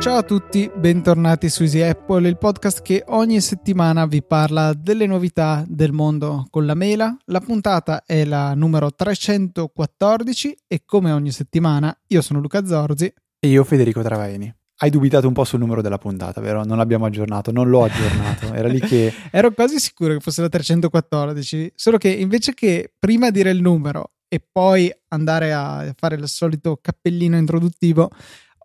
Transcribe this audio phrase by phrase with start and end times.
[0.00, 5.06] Ciao a tutti, bentornati su Easy Apple, il podcast che ogni settimana vi parla delle
[5.06, 7.16] novità del mondo con la mela.
[7.24, 13.48] La puntata è la numero 314 e come ogni settimana io sono Luca Zorzi e
[13.48, 14.54] io Federico Travaini.
[14.76, 16.62] Hai dubitato un po' sul numero della puntata, vero?
[16.62, 18.54] Non l'abbiamo aggiornato, non l'ho aggiornato.
[18.54, 19.12] Era lì che.
[19.32, 24.12] Ero quasi sicuro che fosse la 314, solo che invece che prima dire il numero
[24.28, 28.10] e poi andare a fare il solito cappellino introduttivo,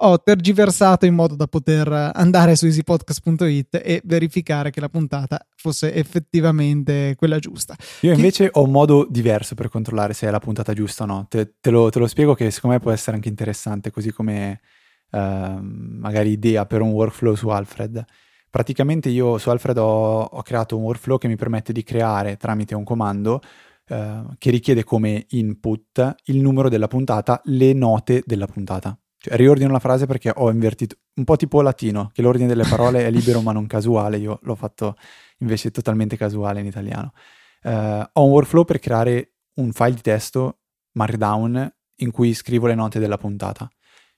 [0.05, 5.94] ho tergiversato in modo da poter andare su easypodcast.it e verificare che la puntata fosse
[5.94, 7.75] effettivamente quella giusta.
[8.02, 8.59] Io invece che...
[8.59, 11.25] ho un modo diverso per controllare se è la puntata giusta o no.
[11.30, 14.59] Te, te, lo, te lo, spiego che secondo me può essere anche interessante, così come
[15.11, 15.17] uh,
[15.61, 18.03] magari idea per un workflow su Alfred.
[18.49, 22.75] Praticamente io su Alfred ho, ho creato un workflow che mi permette di creare tramite
[22.75, 23.39] un comando
[23.88, 28.97] uh, che richiede come input il numero della puntata, le note della puntata.
[29.23, 33.05] Cioè, riordino la frase perché ho invertito, un po' tipo latino, che l'ordine delle parole
[33.05, 34.97] è libero ma non casuale, io l'ho fatto
[35.38, 37.13] invece totalmente casuale in italiano.
[37.63, 40.57] Uh, ho un workflow per creare un file di testo
[40.97, 43.71] Markdown in cui scrivo le note della puntata.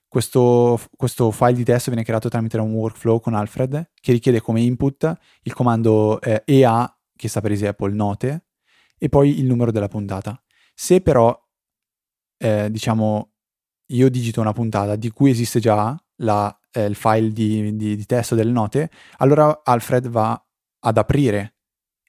[0.08, 4.60] Questo, questo, file di testo viene creato tramite un workflow con Alfred che richiede come
[4.60, 8.46] input il comando eh, EA, che sta per esempio note,
[8.98, 10.42] e poi il numero della puntata.
[10.74, 11.32] Se però,
[12.38, 13.34] eh, diciamo,
[13.86, 18.06] io digito una puntata di cui esiste già la, eh, il file di, di, di,
[18.06, 20.40] testo delle note, allora Alfred va
[20.80, 21.54] ad aprire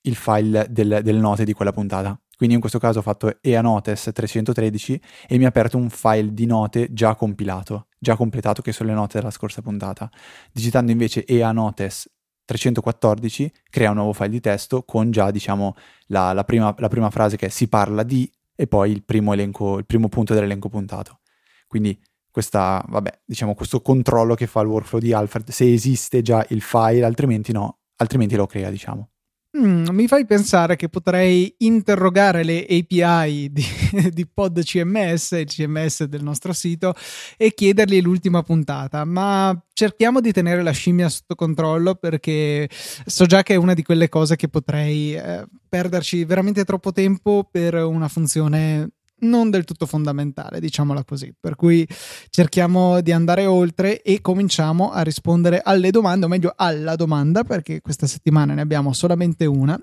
[0.04, 2.20] il file del, delle note di quella puntata.
[2.36, 6.46] Quindi in questo caso ho fatto eanotes 313 e mi ha aperto un file di
[6.46, 10.10] note già compilato, già completato, che sono le note della scorsa puntata.
[10.52, 12.08] Digitando invece eanotes
[12.46, 15.76] 314 crea un nuovo file di testo con già diciamo
[16.08, 19.34] la, la, prima, la prima frase che è si parla di e poi il primo,
[19.34, 21.20] elenco, il primo punto dell'elenco puntato.
[21.68, 22.00] Quindi
[22.32, 26.62] questa, vabbè, diciamo questo controllo che fa il workflow di Alfred, se esiste già il
[26.62, 29.10] file, altrimenti no, altrimenti lo crea, diciamo.
[29.58, 33.64] Mm, mi fai pensare che potrei interrogare le API di,
[34.14, 36.94] di Pod CMS, il CMS del nostro sito,
[37.38, 42.70] e chiedergli l'ultima puntata, ma cerchiamo di tenere la scimmia sotto controllo perché
[43.06, 47.48] so già che è una di quelle cose che potrei eh, perderci veramente troppo tempo
[47.50, 51.34] per una funzione non del tutto fondamentale, diciamola così.
[51.40, 51.88] Per cui
[52.30, 57.82] cerchiamo di andare oltre e cominciamo a rispondere alle domande, o meglio alla domanda, perché
[57.82, 59.80] questa settimana ne abbiamo solamente una.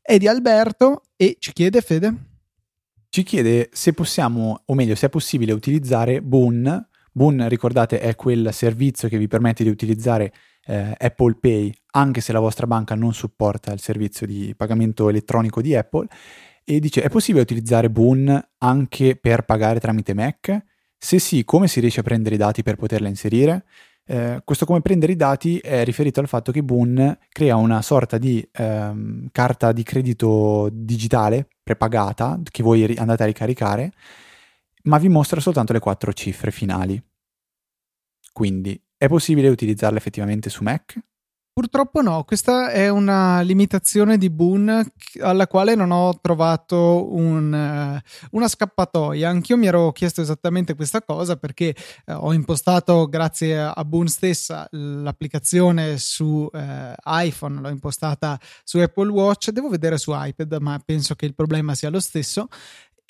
[0.00, 2.14] È di Alberto e ci chiede Fede.
[3.10, 6.86] Ci chiede se possiamo, o meglio, se è possibile utilizzare Boon.
[7.12, 10.32] Boon, ricordate, è quel servizio che vi permette di utilizzare
[10.66, 15.62] eh, Apple Pay anche se la vostra banca non supporta il servizio di pagamento elettronico
[15.62, 16.06] di Apple
[16.70, 20.64] e dice è possibile utilizzare Boon anche per pagare tramite Mac?
[20.98, 23.64] Se sì, come si riesce a prendere i dati per poterla inserire?
[24.04, 28.18] Eh, questo come prendere i dati è riferito al fatto che Boon crea una sorta
[28.18, 33.92] di ehm, carta di credito digitale prepagata che voi andate a ricaricare,
[34.84, 37.02] ma vi mostra soltanto le quattro cifre finali.
[38.30, 40.98] Quindi è possibile utilizzarla effettivamente su Mac?
[41.58, 44.80] Purtroppo no, questa è una limitazione di Boon
[45.18, 49.28] alla quale non ho trovato un, uh, una scappatoia.
[49.28, 51.74] Anch'io mi ero chiesto esattamente questa cosa perché
[52.06, 56.58] uh, ho impostato, grazie a Boon stessa, l'applicazione su uh,
[57.04, 61.74] iPhone, l'ho impostata su Apple Watch, devo vedere su iPad, ma penso che il problema
[61.74, 62.46] sia lo stesso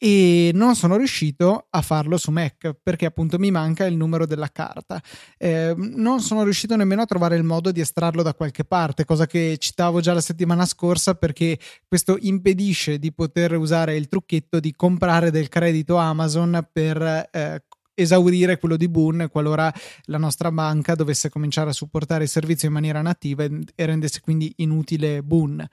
[0.00, 4.50] e non sono riuscito a farlo su Mac perché appunto mi manca il numero della
[4.52, 5.02] carta.
[5.36, 9.26] Eh, non sono riuscito nemmeno a trovare il modo di estrarlo da qualche parte, cosa
[9.26, 14.72] che citavo già la settimana scorsa perché questo impedisce di poter usare il trucchetto di
[14.74, 17.64] comprare del credito Amazon per eh,
[17.98, 19.72] esaurire quello di Boon qualora
[20.04, 24.52] la nostra banca dovesse cominciare a supportare il servizio in maniera nativa e rendesse quindi
[24.58, 25.66] inutile Boon.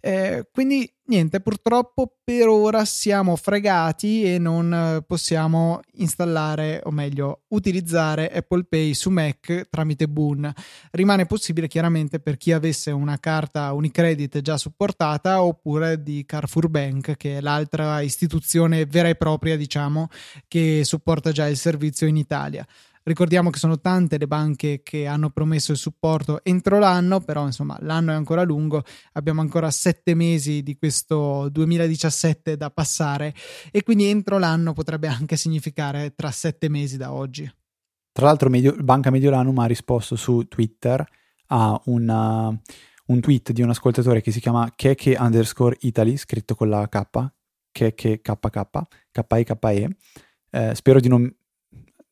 [0.00, 7.42] Eh, quindi niente, purtroppo per ora siamo fregati e non eh, possiamo installare, o meglio,
[7.48, 10.52] utilizzare Apple Pay su Mac tramite Boon.
[10.90, 17.16] Rimane possibile chiaramente per chi avesse una carta Unicredit già supportata oppure di Carrefour Bank,
[17.16, 20.08] che è l'altra istituzione vera e propria, diciamo,
[20.48, 22.66] che supporta già il servizio in Italia.
[23.06, 27.78] Ricordiamo che sono tante le banche che hanno promesso il supporto entro l'anno, però insomma
[27.82, 28.82] l'anno è ancora lungo,
[29.12, 33.32] abbiamo ancora sette mesi di questo 2017 da passare
[33.70, 37.48] e quindi entro l'anno potrebbe anche significare tra sette mesi da oggi.
[38.10, 41.06] Tra l'altro Medio, Banca Mediolanum ha risposto su Twitter
[41.50, 46.68] a una, un tweet di un ascoltatore che si chiama Keke underscore Italy, scritto con
[46.68, 47.04] la K,
[47.70, 48.68] Keke KK,
[49.12, 49.96] K-I-K-E.
[50.50, 51.32] Eh, spero di non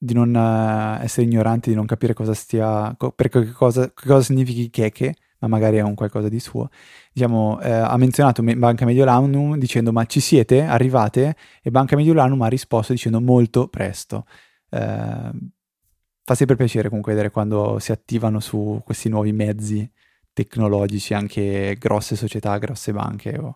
[0.05, 4.23] di non uh, essere ignoranti, di non capire cosa stia, per che cosa, che cosa
[4.23, 6.69] significhi Keke, ma magari è un qualcosa di suo.
[7.13, 11.37] Diciamo, eh, ha menzionato Banca Mediolanum dicendo ma ci siete, arrivate?
[11.63, 14.27] E Banca Mediolanum ha risposto dicendo molto presto.
[14.71, 15.31] Eh,
[16.23, 19.91] fa sempre piacere comunque vedere quando si attivano su questi nuovi mezzi
[20.33, 23.39] tecnologici anche grosse società, grosse banche.
[23.39, 23.55] O...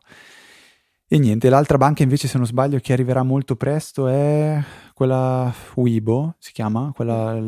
[1.07, 4.63] E niente, l'altra banca invece se non sbaglio che arriverà molto presto è
[4.99, 7.39] quella Weibo, si chiama, quella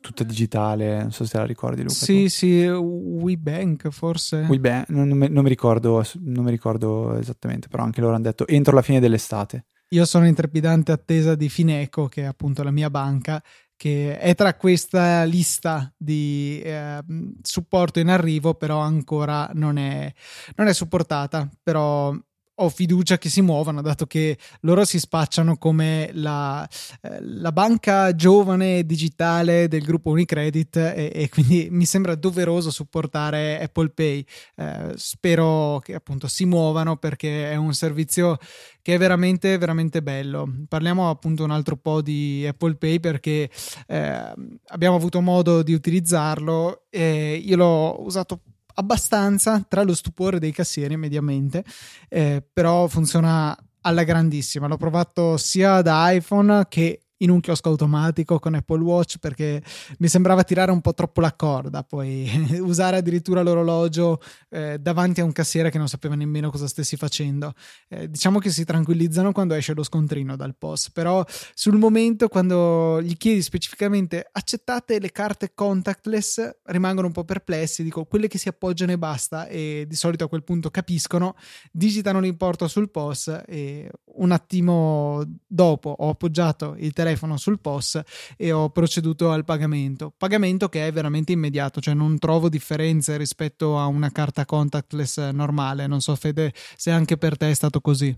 [0.00, 1.92] tutta digitale, non so se la ricordi Luca.
[1.92, 2.28] Sì, tu.
[2.30, 4.46] sì, WeBank forse.
[4.48, 8.22] WeBank, non, non, mi, non, mi ricordo, non mi ricordo esattamente, però anche loro hanno
[8.22, 9.66] detto entro la fine dell'estate.
[9.90, 13.42] Io sono in trepidante attesa di Fineco, che è appunto la mia banca,
[13.76, 17.04] che è tra questa lista di eh,
[17.42, 20.10] supporto in arrivo, però ancora non è,
[20.56, 21.46] non è supportata.
[21.62, 22.16] Però
[22.56, 26.68] ho fiducia che si muovano, dato che loro si spacciano come la,
[27.02, 33.60] eh, la banca giovane digitale del gruppo Unicredit e, e, quindi mi sembra doveroso supportare
[33.60, 34.24] Apple Pay.
[34.56, 38.38] Eh, spero che appunto si muovano perché è un servizio
[38.82, 40.46] che è veramente, veramente bello.
[40.68, 43.50] Parliamo appunto un altro po' di Apple Pay perché
[43.86, 44.32] eh,
[44.66, 48.40] abbiamo avuto modo di utilizzarlo e io l'ho usato
[48.74, 51.64] abbastanza tra lo stupore dei cassieri mediamente,
[52.08, 54.66] eh, però funziona alla grandissima.
[54.66, 59.62] L'ho provato sia da iPhone che in un chiosco automatico con Apple Watch perché
[59.98, 62.30] mi sembrava tirare un po' troppo la corda, poi
[62.60, 67.54] usare addirittura l'orologio eh, davanti a un cassiere che non sapeva nemmeno cosa stessi facendo.
[67.88, 71.24] Eh, diciamo che si tranquillizzano quando esce lo scontrino dal POS, però
[71.54, 78.04] sul momento quando gli chiedi specificamente accettate le carte contactless rimangono un po' perplessi, dico
[78.04, 81.36] quelle che si appoggiano e basta e di solito a quel punto capiscono,
[81.72, 88.02] digitano l'importo sul POS e un attimo dopo ho appoggiato il telefono telefono sul POS
[88.36, 90.12] e ho proceduto al pagamento.
[90.16, 95.86] Pagamento che è veramente immediato, cioè non trovo differenze rispetto a una carta contactless normale.
[95.86, 98.16] Non so, Fede, se anche per te è stato così.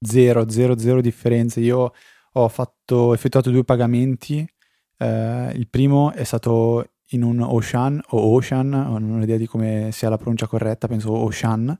[0.00, 1.60] Zero, zero, zero differenze.
[1.60, 1.92] Io
[2.32, 4.46] ho fatto, effettuato due pagamenti.
[4.98, 9.90] Eh, il primo è stato in un Ocean o Ocean, non ho idea di come
[9.92, 11.78] sia la pronuncia corretta, penso Ocean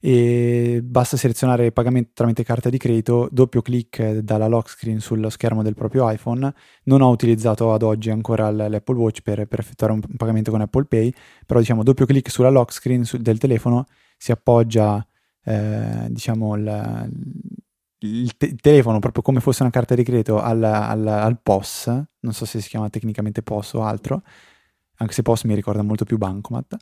[0.00, 5.62] e basta selezionare pagamento tramite carta di credito, doppio clic dalla lock screen sullo schermo
[5.62, 6.52] del proprio iPhone.
[6.84, 10.84] Non ho utilizzato ad oggi ancora l'Apple Watch per, per effettuare un, pagamento con Apple
[10.84, 11.12] Pay,
[11.44, 13.86] però diciamo doppio clic sulla lock screen del telefono
[14.16, 15.04] si appoggia
[15.44, 17.10] eh, diciamo il,
[18.00, 21.86] il, te- il, telefono proprio come fosse una carta di credito al, al, al POS,
[22.20, 24.22] non so se si chiama tecnicamente POS o altro,
[25.00, 26.76] anche se POS mi ricorda molto più Bancomat,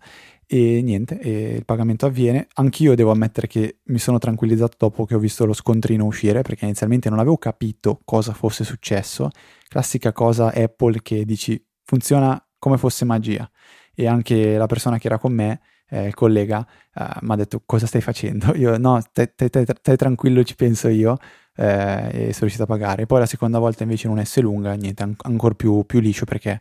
[0.47, 2.49] e niente, e il pagamento avviene.
[2.55, 6.65] Anch'io devo ammettere che mi sono tranquillizzato dopo che ho visto lo scontrino uscire, perché
[6.65, 9.31] inizialmente non avevo capito cosa fosse successo.
[9.69, 13.49] Classica cosa Apple che dici funziona come fosse magia.
[13.95, 17.63] E anche la persona che era con me, eh, il collega, eh, mi ha detto
[17.67, 18.55] cosa stai facendo?
[18.57, 21.17] Io no, stai, tranquillo, ci penso io.
[21.55, 23.07] Eh, e sono riuscito a pagare.
[23.07, 26.59] Poi la seconda volta invece non è lunga, niente, an- ancora più, più liscio perché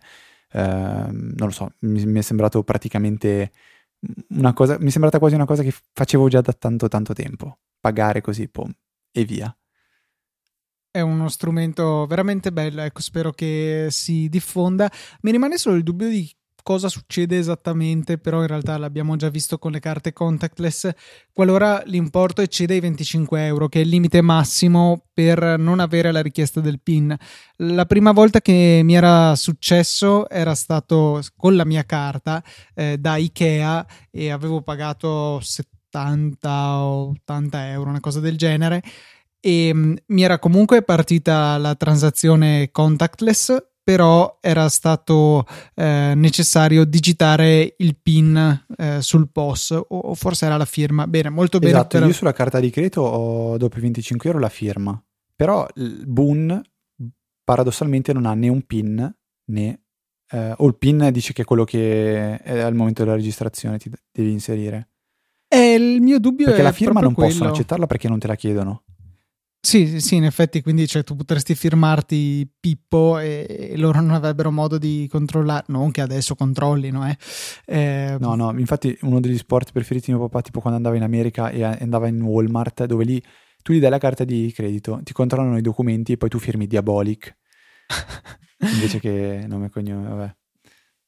[0.55, 3.51] Ehm, non lo so, mi, mi, è sembrato praticamente
[4.29, 7.59] una cosa, mi è sembrata quasi una cosa che facevo già da tanto tanto tempo,
[7.79, 8.73] pagare così, pom,
[9.11, 9.55] e via.
[10.89, 14.89] È uno strumento veramente bello, ecco, spero che si diffonda.
[15.21, 16.33] Mi rimane solo il dubbio di
[16.65, 20.89] cosa succede esattamente, però in realtà l'abbiamo già visto con le carte contactless,
[21.31, 26.23] qualora l'importo eccede i 25 euro, che è il limite massimo per non avere la
[26.23, 27.15] richiesta del PIN.
[27.57, 32.43] La prima volta che mi era successo era stato con la mia carta
[32.73, 38.81] eh, da Ikea e avevo pagato 70 o 80 euro, una cosa del genere
[39.39, 47.75] e mm, mi era comunque partita la transazione contactless però era stato eh, necessario digitare
[47.77, 51.05] il PIN eh, sul POS o, o, forse era la firma.
[51.05, 51.73] Bene, molto bene.
[51.73, 52.07] Esatto, per...
[52.07, 54.99] io sulla carta di credito ho dopo i 25 euro la firma,
[55.35, 56.59] però il Boon
[57.43, 59.15] paradossalmente non ha né un PIN
[59.51, 59.79] né...
[60.31, 63.91] Eh, o il PIN dice che è quello che è al momento della registrazione ti
[64.11, 64.89] devi inserire.
[65.47, 67.29] E il mio dubbio perché è la firma non quello.
[67.29, 68.84] possono accettarla perché non te la chiedono.
[69.65, 74.51] Sì, sì, in effetti, quindi cioè, tu potresti firmarti Pippo e, e, loro non avrebbero
[74.51, 77.17] modo di controllare, non che adesso controllino, eh.
[77.65, 78.15] eh.
[78.19, 81.49] No, no, infatti uno degli sport preferiti di mio papà, tipo quando andava in America
[81.49, 83.19] e andava in Walmart, dove lì
[83.63, 86.67] tu gli dai la carta di credito, ti controllano i documenti e poi tu firmi
[86.67, 87.35] Diabolic,
[88.71, 90.35] invece che nome e cognome, vabbè.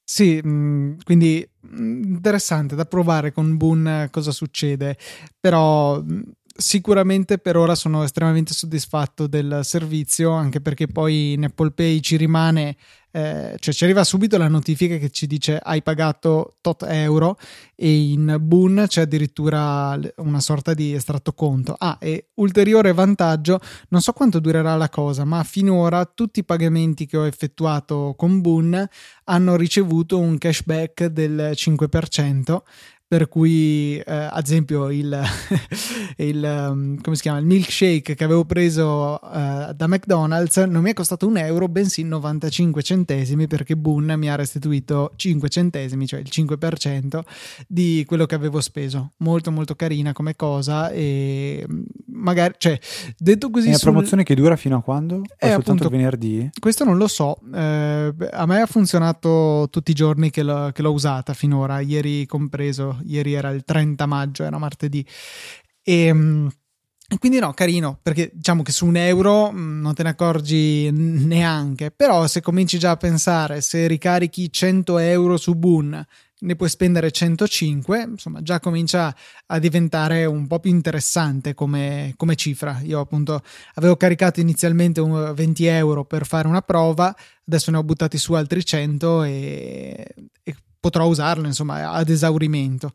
[0.09, 4.97] Sì, mm, quindi mm, interessante da provare con Boon cosa succede,
[5.39, 6.21] però mm,
[6.57, 12.17] sicuramente per ora sono estremamente soddisfatto del servizio, anche perché poi in Apple Pay ci
[12.17, 12.75] rimane,
[13.11, 17.37] eh, cioè ci arriva subito la notifica che ci dice hai pagato tot euro
[17.75, 21.75] e in Boon c'è addirittura una sorta di estratto conto.
[21.77, 23.59] Ah, e ulteriore vantaggio,
[23.89, 28.41] non so quanto durerà la cosa, ma finora tutti i pagamenti che ho effettuato con
[28.41, 28.87] Boon
[29.25, 32.61] hanno ricevuto un cashback del 5%
[33.07, 35.17] per cui eh, ad esempio il,
[36.17, 40.89] il, um, come si chiama, il milkshake che avevo preso uh, da McDonald's non mi
[40.89, 46.19] è costato un euro bensì 95 centesimi perché Boon mi ha restituito 5 centesimi cioè
[46.19, 47.21] il 5%
[47.65, 52.77] di quello che avevo speso molto molto carina come cosa e mm, magari cioè
[53.17, 53.91] detto così è una sul...
[53.91, 55.21] promozione che dura fino a quando?
[55.37, 56.49] È soltanto appunto, venerdì?
[56.59, 60.81] questo non lo so eh, a me ha funzionato tutti i giorni che l'ho, che
[60.81, 65.05] l'ho usata finora ieri compreso ieri era il 30 maggio, era martedì.
[65.83, 66.49] Ehm,
[67.09, 70.89] e quindi no, carino, perché diciamo che su un euro mm, non te ne accorgi
[70.91, 76.05] neanche, però se cominci già a pensare, se ricarichi 100 euro su Boon,
[76.39, 82.35] ne puoi spendere 105, insomma già comincia a diventare un po' più interessante come, come
[82.35, 82.79] cifra.
[82.83, 83.41] Io appunto
[83.75, 88.65] avevo caricato inizialmente 20 euro per fare una prova, adesso ne ho buttati su altri
[88.65, 90.13] 100 e,
[90.43, 92.93] e potrò usarlo insomma ad esaurimento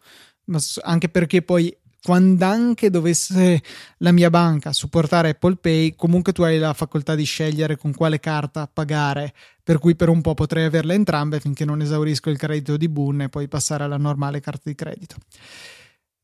[0.83, 3.63] anche perché poi quando anche dovesse
[3.99, 8.19] la mia banca supportare Apple Pay, comunque tu hai la facoltà di scegliere con quale
[8.19, 12.77] carta pagare, per cui per un po' potrei averle entrambe finché non esaurisco il credito
[12.77, 15.15] di Boon e poi passare alla normale carta di credito.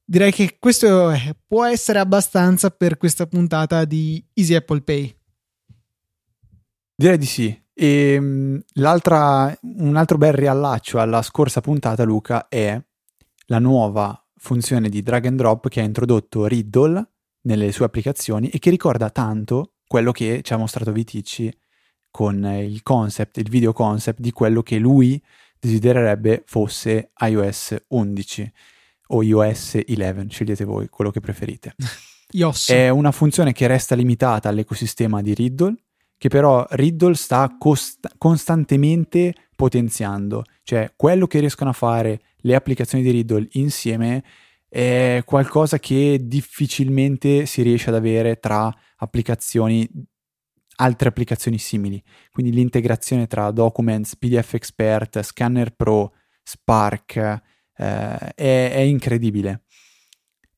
[0.04, 1.12] Direi che questo
[1.46, 5.16] può essere abbastanza per questa puntata di Easy Apple Pay.
[6.96, 7.62] Direi di sì.
[7.80, 12.76] E ehm, un altro bel riallaccio alla scorsa puntata, Luca, è
[13.46, 17.08] la nuova funzione di drag and drop che ha introdotto Riddle
[17.42, 21.56] nelle sue applicazioni e che ricorda tanto quello che ci ha mostrato Viticci
[22.10, 25.22] con il concept, il video concept di quello che lui
[25.60, 28.52] desidererebbe fosse iOS 11
[29.10, 31.76] o iOS 11, scegliete voi quello che preferite.
[32.74, 35.76] È una funzione che resta limitata all'ecosistema di Riddle
[36.18, 43.02] che però Riddle sta cost- costantemente potenziando, cioè quello che riescono a fare le applicazioni
[43.02, 44.22] di Riddle insieme
[44.68, 49.88] è qualcosa che difficilmente si riesce ad avere tra applicazioni
[50.80, 52.02] altre applicazioni simili.
[52.30, 57.42] Quindi l'integrazione tra Documents, PDF Expert, Scanner Pro, Spark eh,
[57.74, 59.64] è, è, incredibile.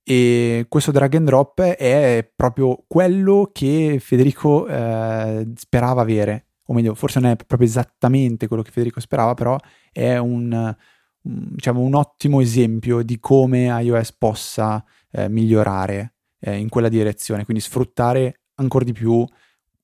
[0.03, 6.95] E questo drag and drop è proprio quello che Federico eh, sperava avere, o meglio,
[6.95, 9.57] forse non è proprio esattamente quello che Federico sperava, però
[9.93, 10.75] è un,
[11.21, 17.63] diciamo, un ottimo esempio di come iOS possa eh, migliorare eh, in quella direzione, quindi
[17.63, 19.25] sfruttare ancora di più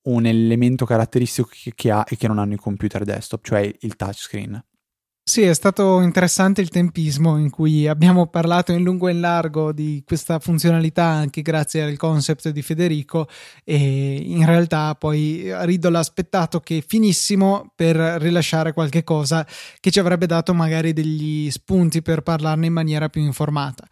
[0.03, 3.95] un elemento caratteristico che, che ha e che non hanno i computer desktop, cioè il
[3.95, 4.63] touchscreen.
[5.29, 9.73] Sì, è stato interessante il tempismo in cui abbiamo parlato in lungo e in largo
[9.73, 13.27] di questa funzionalità anche grazie al concept di Federico
[13.65, 13.75] e
[14.23, 19.45] in realtà poi Riddle ha aspettato che finissimo per rilasciare qualche cosa
[19.81, 23.85] che ci avrebbe dato magari degli spunti per parlarne in maniera più informata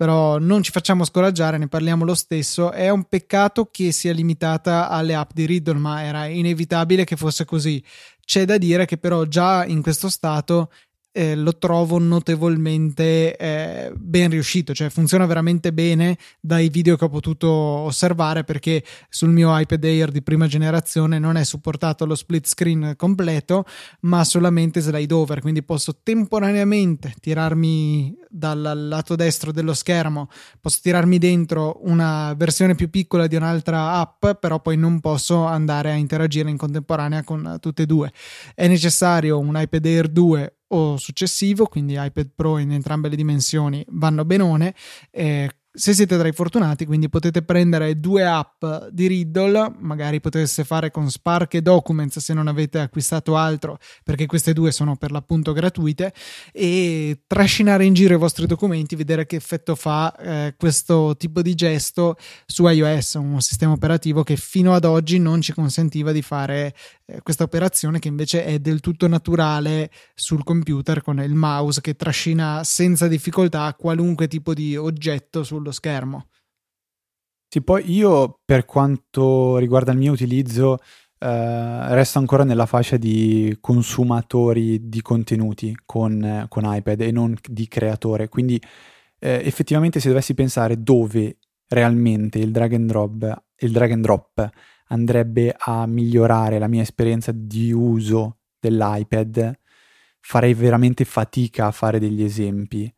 [0.00, 2.72] però non ci facciamo scoraggiare, ne parliamo lo stesso.
[2.72, 7.44] È un peccato che sia limitata alle app di Riddle, ma era inevitabile che fosse
[7.44, 7.84] così.
[8.30, 10.70] C'è da dire che però già in questo stato
[11.10, 17.08] eh, lo trovo notevolmente eh, ben riuscito, cioè funziona veramente bene dai video che ho
[17.08, 22.46] potuto osservare perché sul mio iPad Air di prima generazione non è supportato lo split
[22.46, 23.64] screen completo
[24.02, 30.28] ma solamente slide over, quindi posso temporaneamente tirarmi dal lato destro dello schermo,
[30.60, 35.90] posso tirarmi dentro una versione più piccola di un'altra app, però poi non posso andare
[35.90, 38.12] a interagire in contemporanea con tutte e due.
[38.54, 43.84] È necessario un iPad Air 2 o successivo, quindi iPad Pro in entrambe le dimensioni
[43.88, 44.74] vanno benone.
[45.10, 50.64] Eh, se siete tra i fortunati, quindi potete prendere due app di Riddle, magari potesse
[50.64, 55.12] fare con Spark e Documents se non avete acquistato altro, perché queste due sono per
[55.12, 56.12] l'appunto gratuite,
[56.52, 61.54] e trascinare in giro i vostri documenti, vedere che effetto fa eh, questo tipo di
[61.54, 66.74] gesto su iOS, un sistema operativo che fino ad oggi non ci consentiva di fare
[67.10, 71.94] eh, questa operazione, che invece è del tutto naturale sul computer con il mouse che
[71.94, 76.28] trascina senza difficoltà qualunque tipo di oggetto sul sullo schermo.
[77.48, 80.78] Sì, poi io per quanto riguarda il mio utilizzo
[81.18, 87.68] eh, resto ancora nella fascia di consumatori di contenuti con, con iPad e non di
[87.68, 88.60] creatore, quindi
[89.18, 91.38] eh, effettivamente se dovessi pensare dove
[91.68, 94.50] realmente il drag and drop, il drag and drop
[94.90, 99.58] andrebbe a migliorare la mia esperienza di uso dell'iPad,
[100.20, 102.92] farei veramente fatica a fare degli esempi.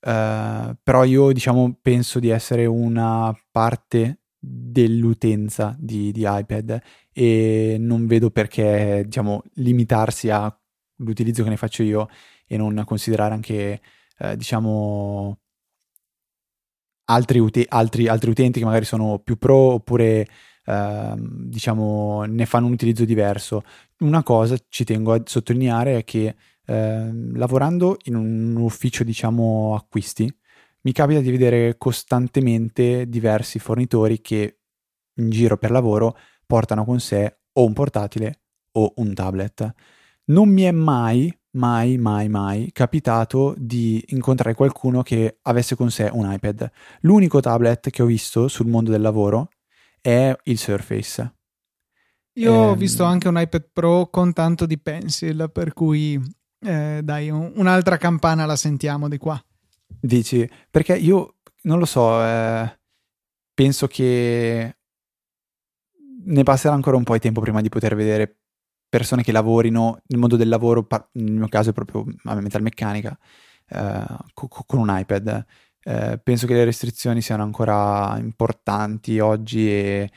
[0.00, 6.78] Uh, però io diciamo penso di essere una parte dell'utenza di, di, iPad
[7.10, 12.08] e non vedo perché diciamo limitarsi all'utilizzo che ne faccio io
[12.46, 13.80] e non considerare anche
[14.18, 15.38] eh, diciamo
[17.06, 20.26] altri, ut- altri, altri, utenti che magari sono più pro oppure
[20.64, 23.62] eh, diciamo ne fanno un utilizzo diverso
[23.98, 26.34] una cosa ci tengo a sottolineare è che
[26.66, 30.32] eh, lavorando in un ufficio diciamo acquisti
[30.82, 34.58] mi capita di vedere costantemente diversi fornitori che
[35.14, 36.16] in giro per lavoro
[36.46, 38.40] portano con sé o un portatile
[38.72, 39.72] o un tablet.
[40.26, 46.10] Non mi è mai, mai, mai, mai capitato di incontrare qualcuno che avesse con sé
[46.12, 46.70] un iPad.
[47.00, 49.50] L'unico tablet che ho visto sul mondo del lavoro
[50.04, 51.34] è il Surface.
[52.34, 52.60] Io ehm...
[52.68, 56.20] ho visto anche un iPad Pro con tanto di pencil, per cui
[56.60, 59.42] eh, dai, un, un'altra campana la sentiamo di qua.
[59.86, 62.78] Dici, perché io non lo so, eh,
[63.54, 64.76] penso che
[66.26, 68.40] ne passerà ancora un po' di tempo prima di poter vedere
[68.86, 73.18] persone che lavorino nel mondo del lavoro, nel mio caso è proprio a metalmeccanica,
[73.68, 75.46] eh, co- con un iPad.
[75.84, 80.10] Eh, penso che le restrizioni siano ancora importanti oggi e,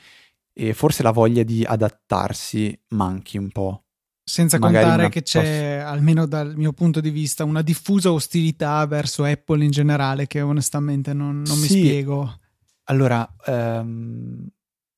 [0.52, 3.84] e, forse la voglia di adattarsi manchi un po'.
[4.24, 8.84] Senza Magari contare che c'è, poss- almeno dal mio punto di vista, una diffusa ostilità
[8.86, 11.60] verso Apple in generale che onestamente non, non sì.
[11.60, 12.40] mi spiego.
[12.84, 14.46] Allora, ehm,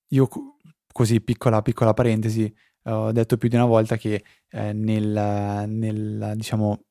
[0.09, 0.29] io
[0.93, 2.53] così piccola, piccola parentesi,
[2.85, 6.85] ho detto più di una volta che eh, nella, nella, diciamo,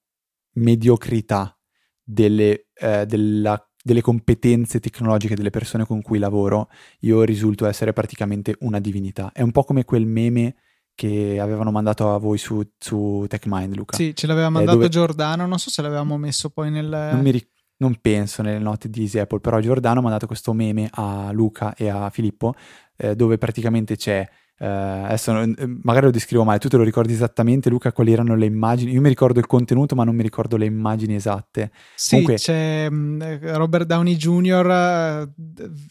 [0.53, 1.57] mediocrità
[2.03, 6.69] delle, eh, della, delle competenze tecnologiche delle persone con cui lavoro,
[7.01, 9.31] io risulto essere praticamente una divinità.
[9.33, 10.55] È un po' come quel meme
[10.95, 13.95] che avevano mandato a voi su, su TechMind, Luca.
[13.95, 14.89] Sì, ce l'aveva mandato dove...
[14.89, 16.87] Giordano, non so se l'avevamo messo poi nel...
[16.87, 20.51] Non mi ricordo non penso nelle note di Easy Apple, però Giordano ha mandato questo
[20.53, 22.53] meme a Luca e a Filippo
[22.97, 24.27] eh, dove praticamente c'è
[24.59, 28.35] Uh, adesso eh, magari lo descrivo male, tu te lo ricordi esattamente Luca quali erano
[28.35, 28.91] le immagini?
[28.91, 31.71] Io mi ricordo il contenuto ma non mi ricordo le immagini esatte.
[31.95, 32.35] Sì, Comunque...
[32.35, 33.21] c'è mm,
[33.53, 35.29] Robert Downey Jr.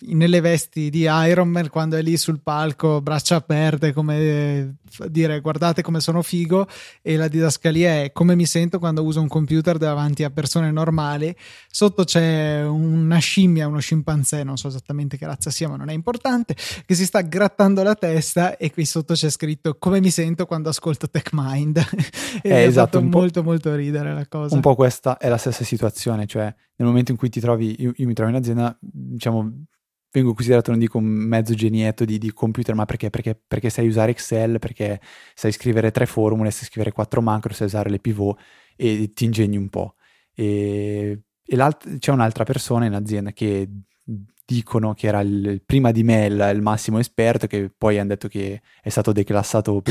[0.00, 4.76] nelle vesti di Iron Man quando è lì sul palco, braccia aperte, come
[5.08, 6.66] dire guardate come sono figo
[7.00, 11.34] e la didascalia è come mi sento quando uso un computer davanti a persone normali.
[11.70, 15.94] Sotto c'è una scimmia, uno scimpanzé, non so esattamente che razza sia ma non è
[15.94, 16.54] importante,
[16.84, 20.68] che si sta grattando la testa e qui sotto c'è scritto come mi sento quando
[20.68, 21.76] ascolto TechMind
[22.42, 24.54] e eh, esatto, fatto molto molto ridere la cosa.
[24.54, 27.92] Un po' questa è la stessa situazione, cioè nel momento in cui ti trovi, io,
[27.94, 29.66] io mi trovo in azienda, diciamo,
[30.10, 33.10] vengo considerato, non dico un mezzo genietto di, di computer, ma perché?
[33.10, 33.40] perché?
[33.46, 35.00] Perché sai usare Excel, perché
[35.34, 38.38] sai scrivere tre formule, sai scrivere quattro macro, sai usare le pivot
[38.76, 39.94] e ti ingegni un po'.
[40.34, 43.68] E, e c'è un'altra persona in azienda che
[44.48, 48.28] dicono che era il, prima di me il, il, massimo esperto, che poi hanno detto
[48.28, 49.82] che è stato declassato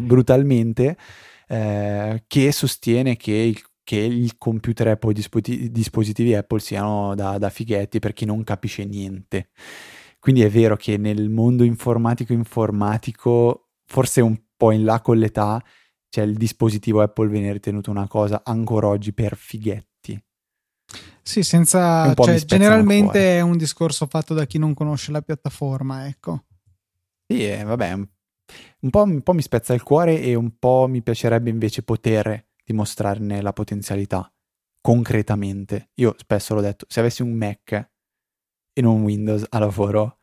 [0.00, 0.96] brutalmente,
[1.46, 7.50] eh, che sostiene che il, che il computer Apple, i dispositivi Apple siano da, da
[7.50, 9.50] fighetti per chi non capisce niente.
[10.18, 15.62] Quindi è vero che nel mondo informatico informatico, forse un po' in là con l'età,
[16.08, 19.87] c'è il dispositivo Apple viene ritenuto una cosa ancora oggi per fighetti
[21.28, 22.14] sì, senza...
[22.14, 26.44] Cioè, generalmente è un discorso fatto da chi non conosce la piattaforma, ecco.
[27.26, 31.02] Sì, eh, vabbè, un po', un po' mi spezza il cuore e un po' mi
[31.02, 34.32] piacerebbe invece poter dimostrarne la potenzialità
[34.80, 35.90] concretamente.
[35.96, 37.90] Io spesso l'ho detto, se avessi un Mac
[38.72, 40.16] e non Windows a lavoro,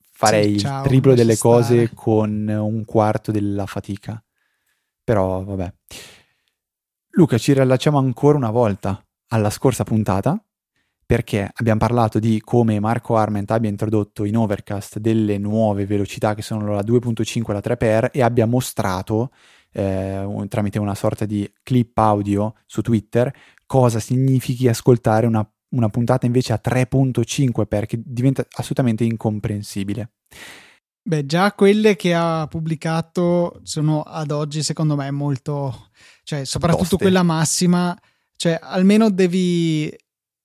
[0.00, 1.90] farei sì, il triplo delle cose stare.
[1.94, 4.24] con un quarto della fatica.
[5.04, 5.74] Però vabbè.
[7.10, 10.40] Luca, ci riallacciamo ancora una volta alla scorsa puntata
[11.06, 16.40] perché abbiamo parlato di come Marco Arment abbia introdotto in Overcast delle nuove velocità che
[16.40, 19.30] sono la 2.5 e la 3x e abbia mostrato
[19.72, 23.32] eh, tramite una sorta di clip audio su Twitter
[23.66, 30.10] cosa significhi ascoltare una, una puntata invece a 3.5 perché diventa assolutamente incomprensibile.
[31.06, 35.90] Beh, già quelle che ha pubblicato sono ad oggi, secondo me, molto,
[36.22, 37.04] cioè, soprattutto Toste.
[37.04, 37.98] quella massima
[38.36, 39.94] cioè, almeno devi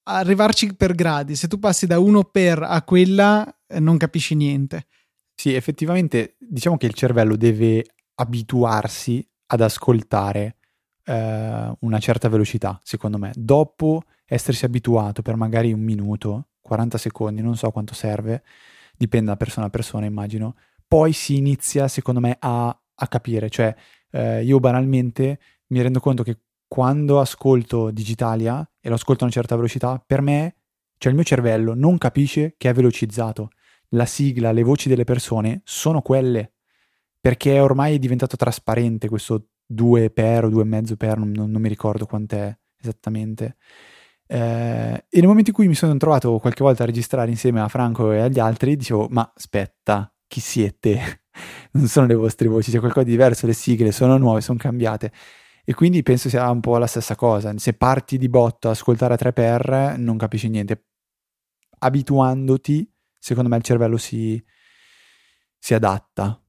[0.04, 1.36] arrivarci per gradi.
[1.36, 4.88] Se tu passi da uno per a quella, eh, non capisci niente.
[5.36, 10.58] Sì, effettivamente diciamo che il cervello deve abituarsi ad ascoltare
[11.06, 13.32] eh, una certa velocità, secondo me.
[13.36, 18.44] Dopo essersi abituato per magari un minuto, 40 secondi, non so quanto serve,
[18.98, 20.56] dipende da persona a persona, immagino.
[20.88, 23.50] Poi si inizia, secondo me, a, a capire.
[23.50, 23.74] Cioè,
[24.12, 26.38] eh, io banalmente mi rendo conto che
[26.70, 30.56] quando ascolto Digitalia e lo ascolto a una certa velocità, per me,
[31.00, 33.50] cioè il mio cervello non capisce che è velocizzato.
[33.90, 36.54] La sigla, le voci delle persone sono quelle,
[37.20, 42.06] perché ormai è diventato trasparente questo 2 per o 2,5 per, non, non, mi ricordo
[42.06, 43.58] quant'è esattamente.
[44.28, 47.68] Eh, e nel momento in cui mi sono trovato qualche volta a registrare insieme a
[47.68, 51.24] Franco e agli altri, dicevo, ma aspetta, chi siete?
[51.74, 55.12] non sono le vostre voci, c'è qualcosa di diverso, le sigle sono nuove, sono cambiate.
[55.70, 57.56] E quindi penso sia un po' la stessa cosa.
[57.60, 60.88] Se parti di botto a ascoltare a 3x, non capisci niente.
[61.78, 64.44] Abituandoti, secondo me il cervello si,
[65.60, 66.44] si adatta.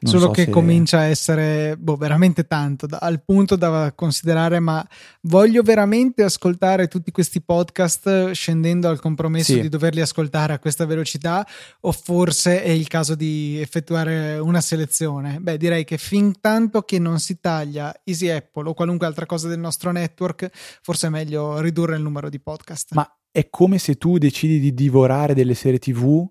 [0.00, 0.50] Non Solo so che se...
[0.50, 4.86] comincia a essere boh, veramente tanto, da, al punto da considerare, ma
[5.22, 9.60] voglio veramente ascoltare tutti questi podcast scendendo al compromesso sì.
[9.60, 11.46] di doverli ascoltare a questa velocità
[11.80, 15.38] o forse è il caso di effettuare una selezione?
[15.40, 19.48] Beh, direi che fin tanto che non si taglia Easy Apple o qualunque altra cosa
[19.48, 20.50] del nostro network,
[20.82, 22.94] forse è meglio ridurre il numero di podcast.
[22.94, 26.28] Ma è come se tu decidi di divorare delle serie TV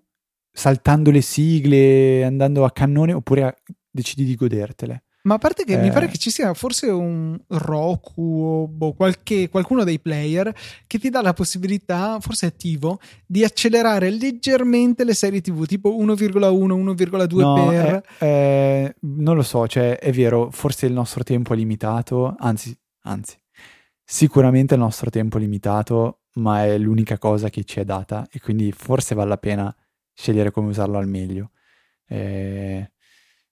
[0.52, 3.54] saltando le sigle, andando a cannone, oppure a,
[3.90, 5.04] decidi di godertele.
[5.24, 5.80] Ma a parte che eh.
[5.80, 10.52] mi pare che ci sia forse un Roku o boh, qualche, qualcuno dei player
[10.86, 16.38] che ti dà la possibilità, forse attivo, di accelerare leggermente le serie TV, tipo 1,1,
[16.40, 18.02] 1,2 no, per.
[18.18, 22.76] Eh, eh, non lo so, cioè è vero, forse il nostro tempo è limitato, anzi,
[23.02, 23.36] anzi,
[24.02, 28.40] sicuramente il nostro tempo è limitato, ma è l'unica cosa che ci è data e
[28.40, 29.76] quindi forse vale la pena
[30.22, 31.50] scegliere come usarlo al meglio.
[32.06, 32.90] Eh,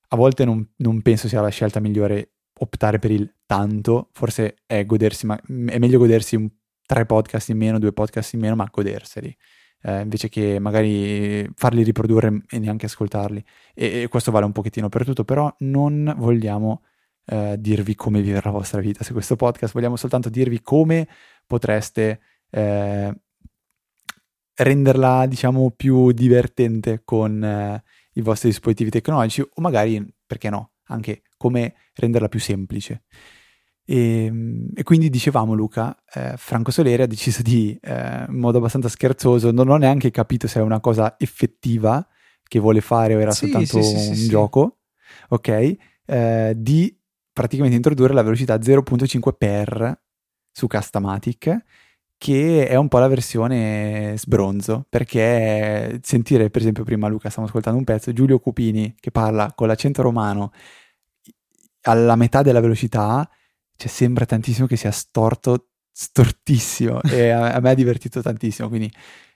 [0.08, 4.84] a volte non, non, penso sia la scelta migliore optare per il tanto, forse è
[4.86, 6.48] godersi, ma è meglio godersi un,
[6.86, 9.36] tre podcast in meno, due podcast in meno, ma goderseli.
[9.82, 13.44] Eh, invece che magari farli riprodurre e neanche ascoltarli.
[13.74, 16.82] E, e, questo vale un pochettino per tutto, però non vogliamo
[17.26, 21.08] eh, dirvi come vivere la vostra vita su questo podcast, vogliamo soltanto dirvi come
[21.46, 23.14] potreste eh,
[24.62, 27.82] renderla, diciamo, più divertente con eh,
[28.14, 33.02] i vostri dispositivi tecnologici o magari, perché no, anche come renderla più semplice.
[33.84, 38.58] E, ehm, e quindi dicevamo Luca, eh, Franco Soleri ha deciso di, eh, in modo
[38.58, 42.06] abbastanza scherzoso, non ho neanche capito se è una cosa effettiva
[42.42, 44.78] che vuole fare o era sì, soltanto sì, sì, un gioco,
[45.28, 46.96] ok, eh, di
[47.32, 50.02] praticamente introdurre la velocità 0.5 per
[50.52, 51.64] su Castamatic
[52.20, 57.78] che è un po' la versione sbronzo, perché sentire, per esempio, prima Luca stiamo ascoltando
[57.78, 60.52] un pezzo, Giulio Cupini che parla con l'accento romano
[61.84, 63.26] alla metà della velocità,
[63.74, 68.92] cioè sembra tantissimo che sia storto, stortissimo, e a, a me ha divertito tantissimo, quindi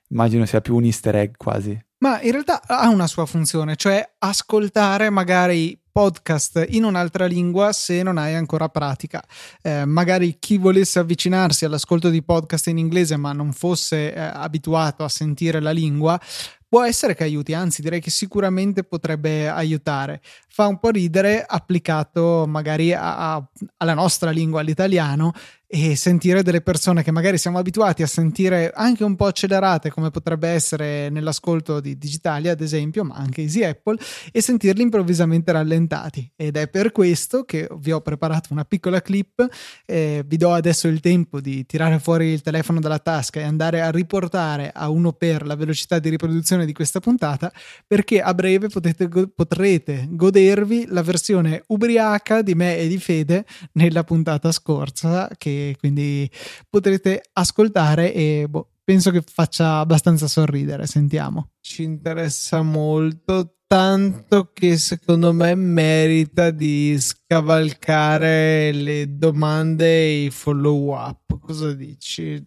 [0.09, 1.83] immagino sia più un easter egg quasi.
[2.01, 8.03] Ma in realtà ha una sua funzione, cioè ascoltare magari podcast in un'altra lingua se
[8.03, 9.23] non hai ancora pratica.
[9.63, 15.05] Eh, magari chi volesse avvicinarsi all'ascolto di podcast in inglese ma non fosse eh, abituato
[15.05, 16.21] a sentire la lingua,
[16.69, 20.21] può essere che aiuti, anzi direi che sicuramente potrebbe aiutare.
[20.49, 25.33] Fa un po' ridere applicato magari a, a, alla nostra lingua, all'italiano,
[25.67, 30.11] e sentire delle persone che magari siamo abituati a sentire anche un po' accelerate come
[30.11, 33.99] potrebbe essere nell'ascolto di Digitalia ad esempio ma anche Easy Apple
[34.31, 36.31] e sentirli improvvisamente rallentati.
[36.37, 39.47] Ed è per questo che vi ho preparato una piccola clip
[39.87, 43.81] eh, vi do adesso il tempo di tirare fuori il telefono dalla tasca e andare
[43.81, 47.53] a riportare a uno per la velocità di riproduzione di questa puntata
[47.87, 54.05] perché a breve potete, potrete godervi la versione ubriaca di me e di Fede nella
[54.05, 56.31] puntata scorsa che quindi
[56.69, 60.87] potrete ascoltare e boh, penso che faccia abbastanza sorridere.
[60.87, 61.51] Sentiamo.
[61.61, 70.95] Ci interessa molto, tanto che secondo me merita di scavalcare le domande e i follow
[70.95, 71.39] up.
[71.41, 72.43] Cosa dici?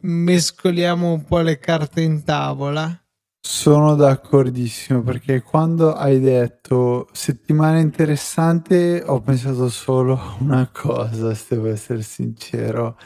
[0.00, 3.01] Mescoliamo un po' le carte in tavola.
[3.44, 11.56] Sono d'accordissimo perché quando hai detto settimana interessante ho pensato solo a una cosa, se
[11.56, 12.96] devo essere sincero.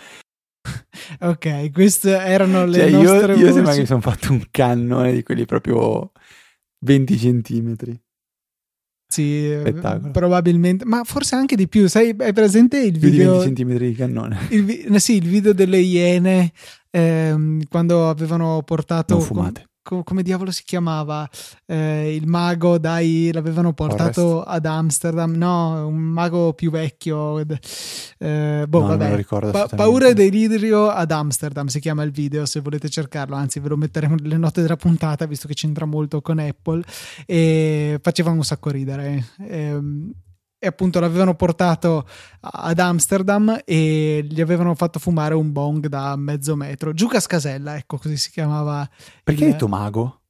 [1.21, 5.15] ok, queste erano le cioè, nostre io, io sembra che mi sono fatto un cannone
[5.15, 6.13] di quelli proprio
[6.85, 7.99] 20 centimetri.
[9.09, 10.11] Sì, eh, Spettacolo.
[10.11, 11.89] probabilmente, ma forse anche di più.
[11.89, 13.25] Sai, hai presente il più video?
[13.25, 14.39] di 20 centimetri di cannone.
[14.51, 16.53] Il, sì, il video delle iene
[16.91, 19.15] ehm, quando avevano portato.
[19.15, 21.29] Non fumate co- come diavolo si chiamava?
[21.65, 24.45] Eh, il mago, dai, l'avevano portato Forrest.
[24.49, 25.33] ad Amsterdam.
[25.35, 27.39] No, un mago più vecchio.
[27.39, 29.23] Eh, boh, No, vabbè.
[29.53, 33.69] Pa- paura e delirio ad Amsterdam si chiama il video se volete cercarlo, anzi ve
[33.69, 36.83] lo metteremo nelle note della puntata visto che c'entra molto con Apple
[37.25, 39.25] e faceva un sacco ridere.
[39.49, 40.11] Ehm,
[40.59, 42.07] e appunto l'avevano portato
[42.41, 46.93] ad Amsterdam e gli avevano fatto fumare un bong da mezzo metro.
[46.93, 48.89] Giucas Casella, ecco così si chiamava.
[49.23, 50.21] Perché il- hai detto mago?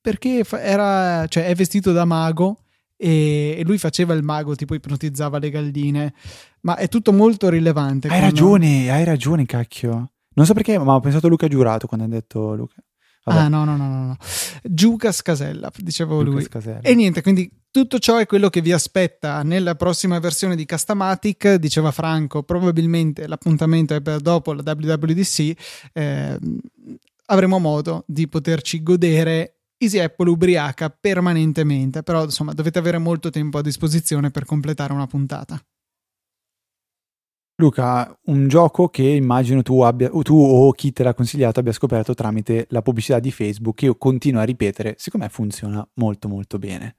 [0.00, 2.58] Perché era, cioè, è vestito da mago
[2.96, 6.14] e, lui faceva il mago, tipo ipnotizzava le galline.
[6.62, 8.08] Ma è tutto molto rilevante.
[8.08, 10.10] Hai con- ragione, hai ragione, cacchio.
[10.34, 12.74] Non so perché, ma ho pensato a Luca Giurato quando hai detto Luca.
[13.26, 14.06] Vabbè, Ah, no, no, no, no.
[14.06, 14.16] no.
[14.62, 16.42] Giucas Casella, dicevo Luca lui.
[16.44, 16.80] Scasella.
[16.80, 21.54] E niente, quindi tutto ciò è quello che vi aspetta nella prossima versione di Castamatic.
[21.54, 25.52] Diceva Franco, probabilmente l'appuntamento è per dopo la WWDC.
[25.92, 26.58] ehm,
[27.26, 33.58] avremo modo di poterci godere Easy Apple ubriaca permanentemente, però insomma dovete avere molto tempo
[33.58, 35.60] a disposizione per completare una puntata.
[37.58, 41.72] Luca, un gioco che immagino tu, abbia, o tu o chi te l'ha consigliato abbia
[41.72, 46.28] scoperto tramite la pubblicità di Facebook che io continuo a ripetere, secondo me funziona molto
[46.28, 46.96] molto bene.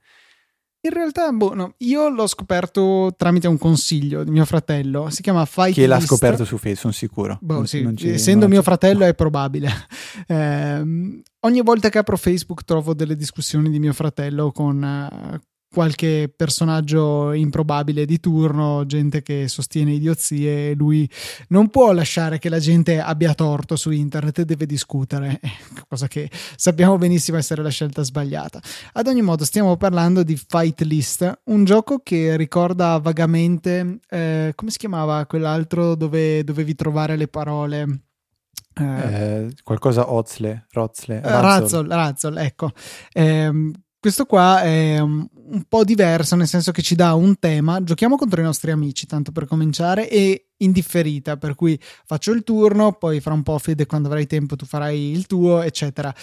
[0.80, 5.46] In realtà, boh, no, io l'ho scoperto tramite un consiglio di mio fratello, si chiama
[5.46, 6.08] Fight Che l'ha List.
[6.08, 7.38] scoperto su Facebook, sono sicuro.
[7.42, 9.70] Boh, sì, ci- essendo non mio fratello è probabile.
[10.30, 16.32] Ehm, ogni volta che apro Facebook trovo delle discussioni di mio fratello con eh, qualche
[16.34, 21.10] personaggio improbabile di turno, gente che sostiene idiozie lui
[21.50, 25.50] non può lasciare che la gente abbia torto su internet e deve discutere, eh,
[25.88, 28.62] cosa che sappiamo benissimo essere la scelta sbagliata.
[28.94, 34.72] Ad ogni modo stiamo parlando di Fight List, un gioco che ricorda vagamente, eh, come
[34.72, 38.02] si chiamava quell'altro dove dovevi trovare le parole?
[38.80, 41.42] Eh, Eh, qualcosa Ozle, Rozle, eh, Razzle.
[41.42, 42.72] Razzle, Razzle, ecco.
[43.14, 43.74] Ehm,
[44.08, 47.84] questo qua è um, un po' diverso, nel senso che ci dà un tema.
[47.84, 52.44] Giochiamo contro i nostri amici, tanto per cominciare, e in differita, per cui faccio il
[52.44, 56.16] turno, poi fra un po', Fede, quando avrai tempo, tu farai il tuo, eccetera.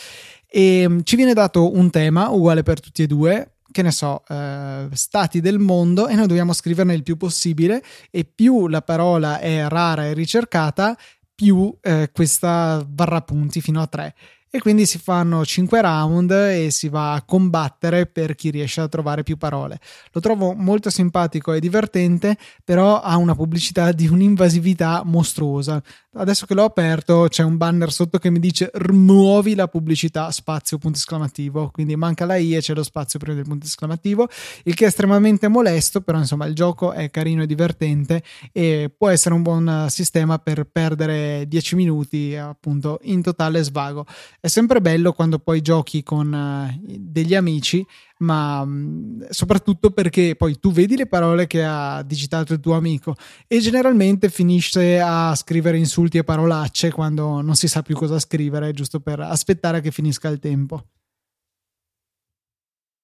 [0.46, 3.50] E um, ci viene dato un tema uguale per tutti e due.
[3.70, 7.82] Che ne so, eh, stati del mondo e noi dobbiamo scriverne il più possibile.
[8.10, 10.96] E più la parola è rara e ricercata,
[11.34, 14.14] più eh, questa barra punti fino a 3
[14.54, 18.86] e quindi si fanno 5 round e si va a combattere per chi riesce a
[18.86, 19.80] trovare più parole.
[20.12, 25.82] Lo trovo molto simpatico e divertente, però ha una pubblicità di un'invasività mostruosa.
[26.16, 30.78] Adesso che l'ho aperto c'è un banner sotto che mi dice rimuovi la pubblicità spazio
[30.78, 34.28] punto esclamativo, quindi manca la i e c'è lo spazio prima del punto esclamativo,
[34.62, 38.22] il che è estremamente molesto, però insomma il gioco è carino e divertente
[38.52, 44.06] e può essere un buon sistema per perdere 10 minuti appunto in totale svago.
[44.38, 47.84] È sempre bello quando poi giochi con uh, degli amici,
[48.18, 53.14] ma mh, soprattutto perché poi tu vedi le parole che ha digitato il tuo amico
[53.46, 58.72] e generalmente finisce a scrivere insulti e parolacce quando non si sa più cosa scrivere,
[58.72, 60.86] giusto per aspettare che finisca il tempo.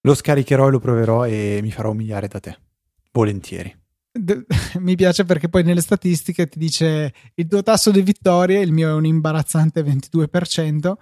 [0.03, 2.59] Lo scaricherò e lo proverò e mi farò umiliare da te.
[3.13, 3.80] Volentieri.
[4.81, 8.89] Mi piace perché poi nelle statistiche ti dice il tuo tasso di vittorie, il mio
[8.89, 10.95] è un imbarazzante 22%,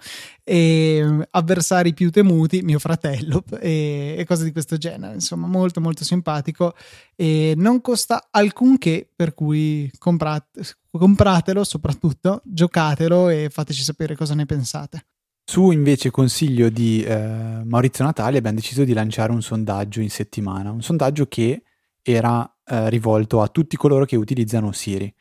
[0.43, 5.15] e mm, avversari più temuti, mio fratello, e, e cose di questo genere.
[5.15, 6.75] Insomma, molto molto simpatico
[7.15, 14.45] e non costa alcunché, per cui comprate, compratelo soprattutto, giocatelo e fateci sapere cosa ne
[14.45, 15.05] pensate.
[15.49, 20.69] Su invece consiglio di eh, Maurizio Natali abbiamo deciso di lanciare un sondaggio in settimana,
[20.69, 21.63] un sondaggio che
[22.03, 25.13] era eh, rivolto a tutti coloro che utilizzano Siri.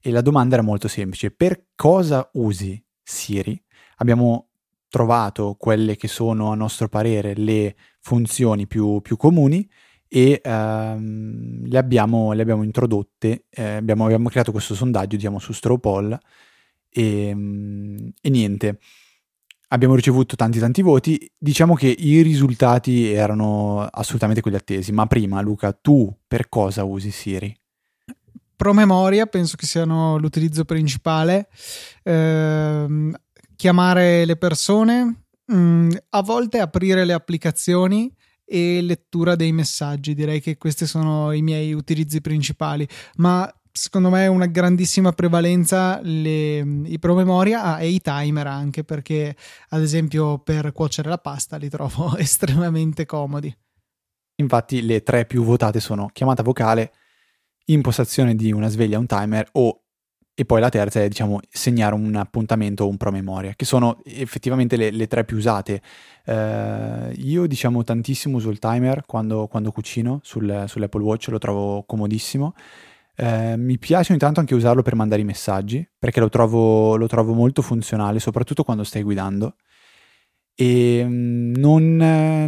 [0.00, 3.60] E la domanda era molto semplice, per cosa usi Siri?
[3.96, 4.48] Abbiamo
[4.88, 9.68] trovato quelle che sono a nostro parere le funzioni più, più comuni
[10.08, 15.52] e ehm, le, abbiamo, le abbiamo introdotte, eh, abbiamo, abbiamo, creato questo sondaggio diciamo su
[15.52, 16.18] Strawpoll
[16.88, 17.28] e,
[18.20, 18.78] e niente
[19.68, 25.40] abbiamo ricevuto tanti tanti voti, diciamo che i risultati erano assolutamente quelli attesi, ma prima
[25.40, 27.54] Luca, tu per cosa usi Siri?
[28.54, 31.48] Promemoria, penso che siano l'utilizzo principale,
[32.02, 33.14] ehm,
[33.54, 40.56] chiamare le persone, mh, a volte aprire le applicazioni e lettura dei messaggi, direi che
[40.56, 47.78] questi sono i miei utilizzi principali, ma secondo me una grandissima prevalenza le, i promemoria
[47.78, 49.36] e i timer anche perché
[49.68, 53.54] ad esempio per cuocere la pasta li trovo estremamente comodi
[54.36, 56.92] infatti le tre più votate sono chiamata vocale
[57.66, 59.82] impostazione di una sveglia un timer o
[60.38, 64.76] e poi la terza è diciamo segnare un appuntamento o un promemoria, che sono effettivamente
[64.76, 65.80] le, le tre più usate.
[66.26, 71.84] Uh, io diciamo tantissimo uso il timer quando, quando cucino sul, sull'Apple Watch, lo trovo
[71.84, 72.52] comodissimo.
[73.18, 77.06] Uh, mi piace ogni tanto anche usarlo per mandare i messaggi, perché lo trovo, lo
[77.06, 79.56] trovo molto funzionale, soprattutto quando stai guidando.
[80.54, 81.96] E mm, non,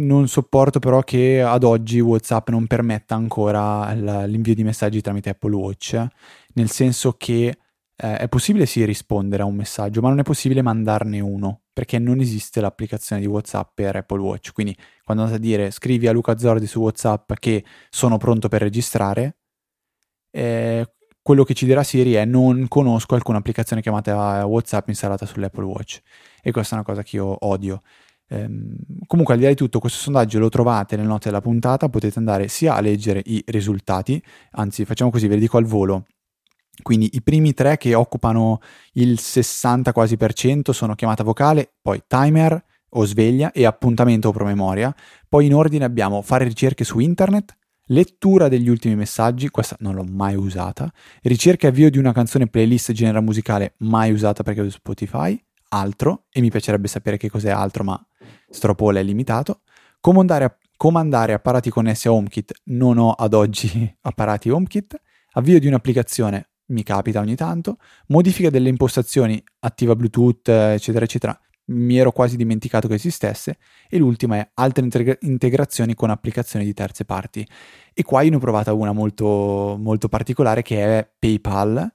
[0.01, 3.91] non, sopporto però che ad oggi WhatsApp non permetta ancora
[4.25, 6.07] l'invio di messaggi tramite Apple Watch,
[6.53, 7.57] nel senso che
[8.01, 11.99] eh, è possibile sì rispondere a un messaggio, ma non è possibile mandarne uno, perché
[11.99, 14.53] non esiste l'applicazione di WhatsApp per Apple Watch.
[14.53, 18.61] Quindi quando andate a dire scrivi a Luca Zordi su WhatsApp che sono pronto per
[18.61, 19.38] registrare,
[20.31, 20.85] eh,
[21.21, 26.01] quello che ci dirà Siri è non conosco alcuna applicazione chiamata WhatsApp installata sull'Apple Watch.
[26.41, 27.81] E questa è una cosa che io odio.
[28.29, 31.89] Ehm, comunque, al di là di tutto, questo sondaggio lo trovate nelle note della puntata.
[31.89, 36.05] Potete andare sia a leggere i risultati, anzi, facciamo così, ve li dico al volo.
[36.81, 38.61] Quindi i primi tre che occupano
[38.93, 44.31] il 60 quasi per cento sono chiamata vocale, poi timer o sveglia e appuntamento o
[44.31, 44.95] promemoria.
[45.27, 47.57] Poi in ordine abbiamo fare ricerche su internet,
[47.89, 50.91] lettura degli ultimi messaggi, questa non l'ho mai usata,
[51.23, 56.25] ricerca e avvio di una canzone playlist genere musicale mai usata perché uso Spotify, altro,
[56.31, 58.03] e mi piacerebbe sapere che cos'è altro, ma
[58.49, 59.61] Stropole è limitato,
[59.99, 64.99] comandare, comandare apparati connessi a HomeKit, non ho ad oggi apparati HomeKit,
[65.33, 71.97] avvio di un'applicazione mi capita ogni tanto, modifica delle impostazioni, attiva Bluetooth, eccetera, eccetera, mi
[71.97, 73.57] ero quasi dimenticato che esistesse,
[73.89, 77.45] e l'ultima è altre integra- integrazioni con applicazioni di terze parti.
[77.93, 81.91] E qua io ne ho provata una molto, molto particolare che è PayPal,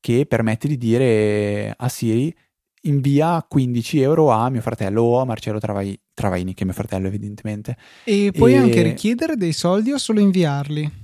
[0.00, 2.34] che permette di dire a Siri
[2.82, 7.06] invia 15 euro a mio fratello o a Marcello Travai- Travaini, che è mio fratello
[7.06, 7.76] evidentemente.
[8.04, 8.56] E puoi e...
[8.56, 11.01] anche richiedere dei soldi o solo inviarli?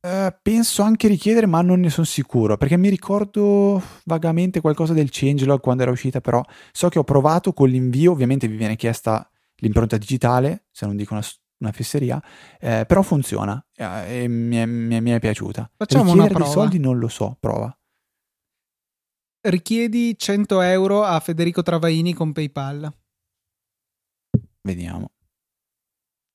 [0.00, 5.08] Uh, penso anche richiedere, ma non ne sono sicuro perché mi ricordo vagamente qualcosa del
[5.10, 6.20] changelog quando era uscita.
[6.20, 8.12] Però so che ho provato con l'invio.
[8.12, 11.24] Ovviamente vi viene chiesta l'impronta digitale, se non dico una,
[11.58, 12.22] una fesseria,
[12.60, 15.70] eh, però funziona eh, e mi è, mi, è, mi è, piaciuta.
[15.76, 16.44] Facciamo Richiedere una prova.
[16.44, 17.72] dei soldi non lo so, prova.
[19.40, 22.92] Richiedi 100 euro a Federico Travaini con PayPal.
[24.62, 25.10] Vediamo.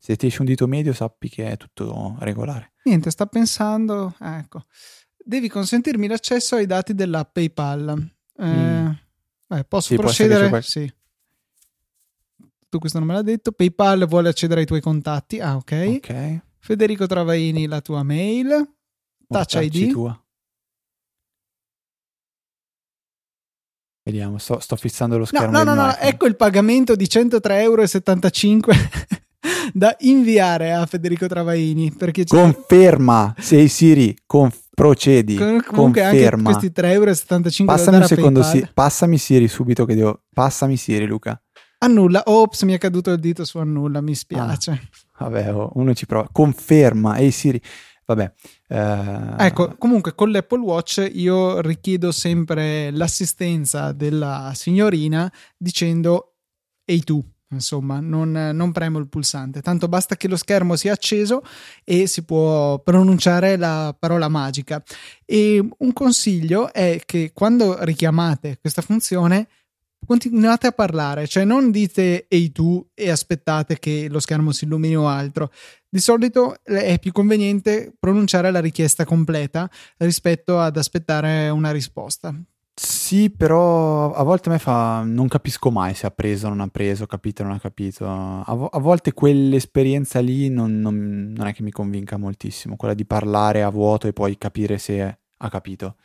[0.06, 2.74] Se ti esce un dito medio, sappi che è tutto regolare.
[2.84, 4.13] Niente, sta pensando.
[4.20, 4.66] Ecco,
[5.18, 8.12] devi consentirmi l'accesso ai dati della PayPal.
[8.38, 8.92] Eh, mm.
[9.48, 10.62] eh, posso sì, procedere?
[10.62, 10.94] Sì.
[12.68, 13.54] Tu questo non me l'ha detto.
[13.54, 15.39] PayPal vuole accedere ai tuoi contatti.
[15.39, 15.94] Ah, ok.
[15.96, 16.39] Ok.
[16.60, 18.74] Federico Travaini, la tua mail.
[19.26, 19.89] Touch ID.
[19.89, 20.22] Tua.
[24.04, 25.50] Vediamo, sto, sto, fissando lo schermo.
[25.50, 27.86] No, no, no, no, ecco il pagamento di 103,75 euro
[29.73, 31.91] da inviare a Federico Travaini.
[31.91, 35.36] Perché Conferma, sei Siri, conf- procedi.
[35.36, 36.51] Con- comunque conferma.
[36.51, 40.21] questi 3,75 euro passami un secondo, si- passami Siri subito che devo...
[40.31, 41.41] Passami Siri, Luca.
[41.79, 42.21] Annulla.
[42.25, 44.89] Ops, mi è caduto il dito su annulla, mi spiace.
[45.17, 46.29] Ah, vabbè, oh, uno ci prova.
[46.31, 47.62] Conferma, ehi Siri.
[48.05, 48.33] Vabbè.
[48.67, 49.45] Eh...
[49.45, 56.36] Ecco, comunque con l'Apple Watch io richiedo sempre l'assistenza della signorina dicendo
[56.86, 57.23] ehi tu
[57.54, 61.42] insomma, non, non, premo il pulsante, tanto basta che lo schermo sia acceso
[61.84, 64.84] e si può pronunciare la parola magica.
[65.26, 69.48] E un consiglio è che quando richiamate questa funzione
[70.06, 74.96] continuate a parlare, cioè non dite ehi tu e aspettate che lo schermo si illumini
[74.96, 75.52] o altro.
[75.89, 82.34] Di solito è più conveniente pronunciare la richiesta completa rispetto ad aspettare una risposta.
[82.75, 85.03] Sì, però a volte a me fa.
[85.05, 88.07] Non capisco mai se ha preso o non ha preso, capito o non ha capito.
[88.07, 92.95] A, vo- a volte quell'esperienza lì non, non, non, è che mi convinca moltissimo, quella
[92.95, 95.97] di parlare a vuoto e poi capire se ha capito.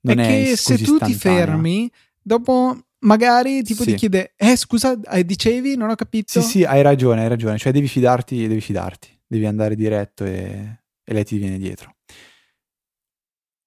[0.00, 3.90] Non è, è che se tu ti fermi, dopo magari tipo sì.
[3.90, 6.40] ti chiede, eh scusa, eh, dicevi, non ho capito.
[6.40, 7.58] Sì, sì, hai ragione, hai ragione.
[7.58, 11.94] Cioè devi fidarti, devi fidarti, devi andare diretto e, e lei ti viene dietro.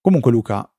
[0.01, 0.69] Comunque Luca,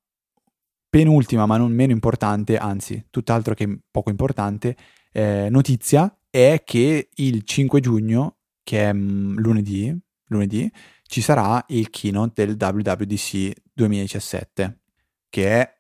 [0.91, 4.77] penultima ma non meno importante, anzi tutt'altro che poco importante,
[5.13, 10.71] eh, notizia è che il 5 giugno, che è mm, lunedì, lunedì,
[11.05, 14.81] ci sarà il keynote del WWDC 2017,
[15.29, 15.79] che è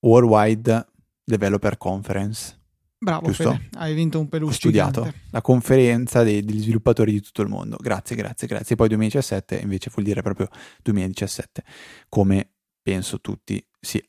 [0.00, 0.86] Worldwide
[1.24, 2.60] Developer Conference.
[2.98, 4.52] Bravo, Fede, hai vinto un peluche.
[4.52, 5.26] Ho studiato gigante.
[5.30, 7.76] la conferenza dei, degli sviluppatori di tutto il mondo.
[7.80, 8.76] Grazie, grazie, grazie.
[8.76, 10.48] Poi 2017 invece vuol dire proprio
[10.82, 11.64] 2017,
[12.08, 14.00] come penso tutti si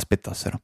[0.00, 0.60] aspettassero.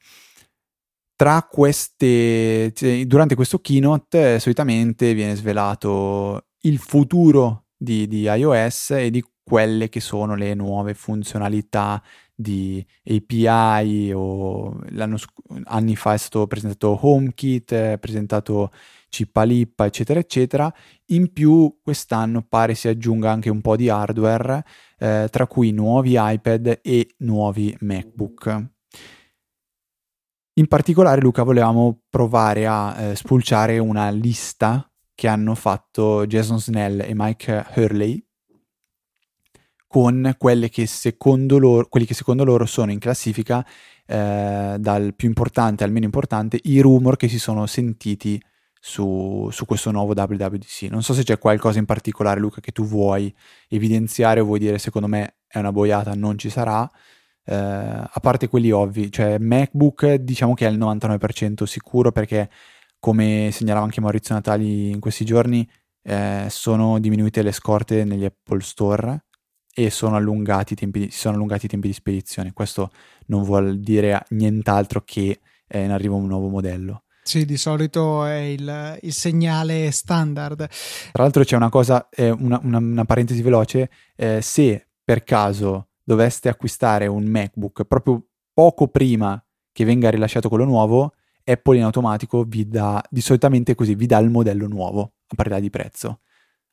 [1.14, 8.91] Tra queste, cioè, durante questo keynote eh, solitamente viene svelato il futuro di, di iOS
[8.91, 12.03] e di quelle che sono le nuove funzionalità
[12.34, 15.16] di API o l'anno,
[15.64, 18.70] anni fa è stato presentato HomeKit, è presentato
[19.09, 20.72] Cipalippa, eccetera, eccetera.
[21.07, 24.64] In più quest'anno pare si aggiunga anche un po' di hardware,
[24.99, 28.74] eh, tra cui nuovi iPad e nuovi MacBook.
[30.59, 37.00] In particolare, Luca, volevamo provare a eh, spulciare una lista che hanno fatto Jason Snell
[37.00, 38.26] e Mike Hurley
[39.86, 43.66] con quelle che secondo loro, quelli che secondo loro sono in classifica
[44.07, 48.42] eh, dal più importante al meno importante i rumor che si sono sentiti
[48.80, 50.88] su, su, questo nuovo WWDC.
[50.90, 53.34] Non so se c'è qualcosa in particolare, Luca, che tu vuoi
[53.68, 56.90] evidenziare o vuoi dire secondo me è una boiata, non ci sarà.
[57.47, 62.51] Eh, a parte quelli ovvi, cioè MacBook diciamo che è al 99% sicuro perché
[62.99, 65.68] come segnalava anche Maurizio Natali in questi giorni,
[66.03, 69.26] eh, sono diminuite le scorte negli Apple Store
[69.72, 72.53] e sono allungati tempi, si sono allungati i tempi di spedizione.
[72.53, 72.90] Questo
[73.26, 77.03] non vuol dire nient'altro che è in arrivo un nuovo modello.
[77.22, 80.68] Sì, di solito è il, il segnale standard.
[81.12, 85.86] Tra l'altro c'è una cosa, eh, una, una, una, parentesi veloce, eh, se per caso
[86.07, 92.44] doveste acquistare un MacBook proprio poco prima che venga rilasciato quello nuovo, Apple in automatico
[92.44, 96.20] vi dà, di solitamente così, vi dà il modello nuovo a parità di prezzo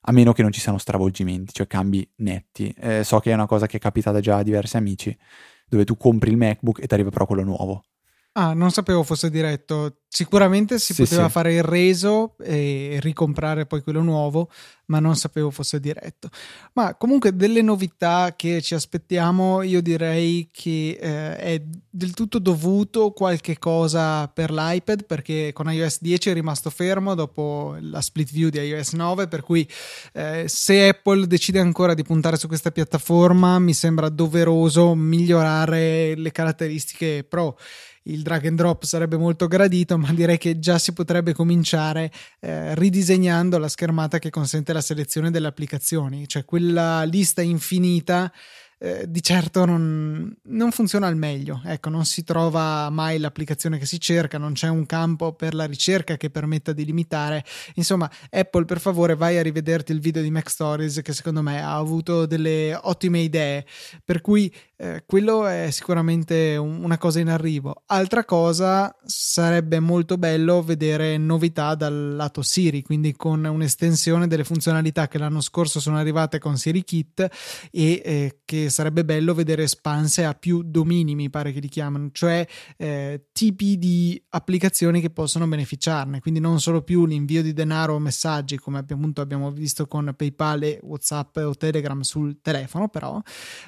[0.05, 2.73] a meno che non ci siano stravolgimenti, cioè cambi netti.
[2.77, 5.17] Eh, so che è una cosa che è capitata già a diversi amici,
[5.65, 7.83] dove tu compri il MacBook e ti arriva però quello nuovo.
[8.35, 9.97] Ah, non sapevo fosse diretto.
[10.07, 11.31] Sicuramente si sì, poteva sì.
[11.31, 14.49] fare il reso e ricomprare poi quello nuovo,
[14.85, 16.29] ma non sapevo fosse diretto.
[16.73, 23.11] Ma comunque delle novità che ci aspettiamo, io direi che eh, è del tutto dovuto
[23.11, 28.49] qualche cosa per l'iPad, perché con iOS 10 è rimasto fermo dopo la split view
[28.49, 29.67] di iOS 9, per cui
[30.13, 36.31] eh, se Apple decide ancora di puntare su questa piattaforma, mi sembra doveroso migliorare le
[36.31, 37.57] caratteristiche Pro
[38.03, 42.75] il drag and drop sarebbe molto gradito, ma direi che già si potrebbe cominciare eh,
[42.75, 48.31] ridisegnando la schermata che consente la selezione delle applicazioni, cioè quella lista infinita
[48.83, 51.61] eh, di certo non, non, funziona al meglio.
[51.63, 55.63] Ecco, non si trova mai l'applicazione che si cerca, non c'è un campo per la
[55.63, 57.45] ricerca che permetta di limitare.
[57.75, 61.63] Insomma, Apple, per favore, vai a rivederti il video di Mac Stories che secondo me
[61.63, 63.65] ha avuto delle ottime idee.
[64.03, 67.83] Per cui eh, quello è sicuramente un, una cosa in arrivo.
[67.85, 75.07] Altra cosa sarebbe molto bello vedere novità dal lato Siri, quindi con un'estensione delle funzionalità
[75.07, 77.29] che l'anno scorso sono arrivate con Siri Kit
[77.71, 82.09] e eh, che sarebbe bello vedere espanse a più domini, mi pare che li chiamano,
[82.11, 87.93] cioè eh, tipi di applicazioni che possono beneficiarne, quindi non solo più l'invio di denaro
[87.93, 93.21] o messaggi come appunto abbiamo visto con PayPal e WhatsApp o Telegram sul telefono, però,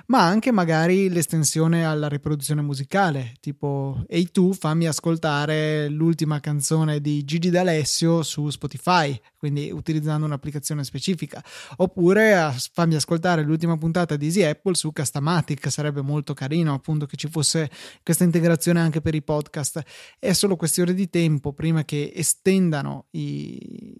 [0.07, 7.23] ma anche magari l'estensione alla riproduzione musicale, tipo Ehi tu fammi ascoltare l'ultima canzone di
[7.23, 11.43] Gigi D'Alessio su Spotify, quindi utilizzando un'applicazione specifica,
[11.77, 17.17] oppure fammi ascoltare l'ultima puntata di Easy Apple su Castamatic, sarebbe molto carino appunto che
[17.17, 17.69] ci fosse
[18.03, 19.81] questa integrazione anche per i podcast.
[20.19, 23.95] È solo questione di tempo prima che estendano i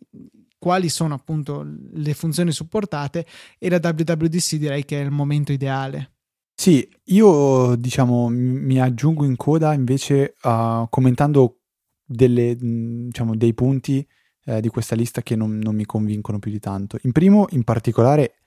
[0.65, 3.27] quali sono appunto le funzioni supportate
[3.59, 6.14] e la WWDC direi che è il momento ideale.
[6.57, 11.59] Sì, io diciamo mi aggiungo in coda invece uh, commentando
[12.05, 14.07] delle, diciamo, dei punti
[14.45, 16.97] eh, di questa lista che non, non, mi convincono più di tanto.
[17.01, 18.37] In primo, in particolare,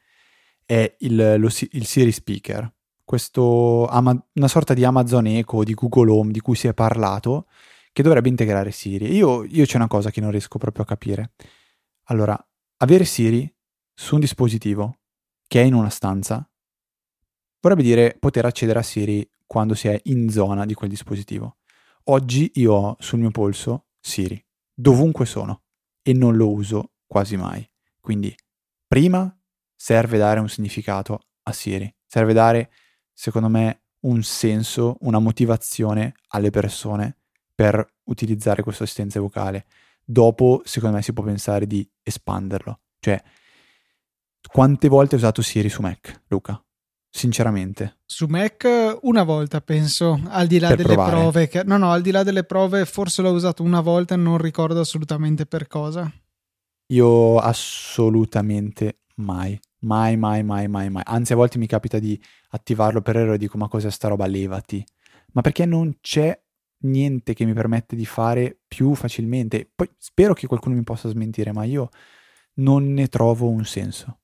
[0.64, 2.72] è il, lo, il Siri Speaker,
[3.04, 7.46] questo ama, una sorta di Amazon Echo, di Google Home di cui si è parlato,
[7.92, 9.12] che dovrebbe integrare Siri.
[9.14, 11.32] Io, io c'è una cosa che non riesco proprio a capire.
[12.04, 12.38] Allora,
[12.78, 13.52] avere Siri
[13.92, 14.98] su un dispositivo
[15.46, 16.48] che è in una stanza
[17.60, 21.56] vorrebbe dire poter accedere a Siri quando si è in zona di quel dispositivo.
[22.04, 24.42] Oggi io ho sul mio polso Siri,
[24.72, 25.62] dovunque sono,
[26.02, 27.68] e non lo uso quasi mai.
[28.00, 28.34] Quindi,
[28.86, 29.34] prima
[29.74, 32.70] serve dare un significato a Siri, serve dare,
[33.12, 37.16] secondo me, un senso, una motivazione alle persone
[37.54, 39.66] per utilizzare questa assistenza vocale.
[40.04, 42.80] Dopo, secondo me, si può pensare di espanderlo.
[43.00, 43.22] Cioè,
[44.50, 46.62] quante volte hai usato Siri su Mac, Luca?
[47.18, 47.98] Sinceramente.
[48.06, 51.10] Su Mac una volta penso, al di là per delle provare.
[51.10, 51.48] prove.
[51.48, 54.38] Che, no, no, al di là delle prove forse l'ho usato una volta e non
[54.38, 56.10] ricordo assolutamente per cosa.
[56.92, 59.58] Io assolutamente mai.
[59.80, 61.02] Mai, mai, mai, mai, mai.
[61.04, 64.26] Anzi, a volte mi capita di attivarlo per errore e dico ma cos'è sta roba,
[64.26, 64.84] levati.
[65.32, 66.40] Ma perché non c'è
[66.82, 69.68] niente che mi permette di fare più facilmente.
[69.74, 71.90] Poi spero che qualcuno mi possa smentire, ma io
[72.54, 74.18] non ne trovo un senso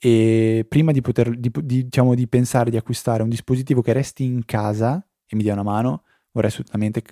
[0.00, 4.24] e prima di, poter, di, di, diciamo, di pensare di acquistare un dispositivo che resti
[4.24, 7.02] in casa e mi dia una mano, vorrei assolutamente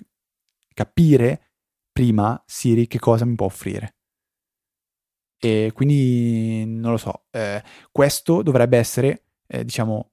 [0.73, 1.51] capire
[1.91, 3.95] prima Siri che cosa mi può offrire.
[5.39, 7.61] E quindi non lo so, eh,
[7.91, 10.11] questo dovrebbe essere, eh, diciamo,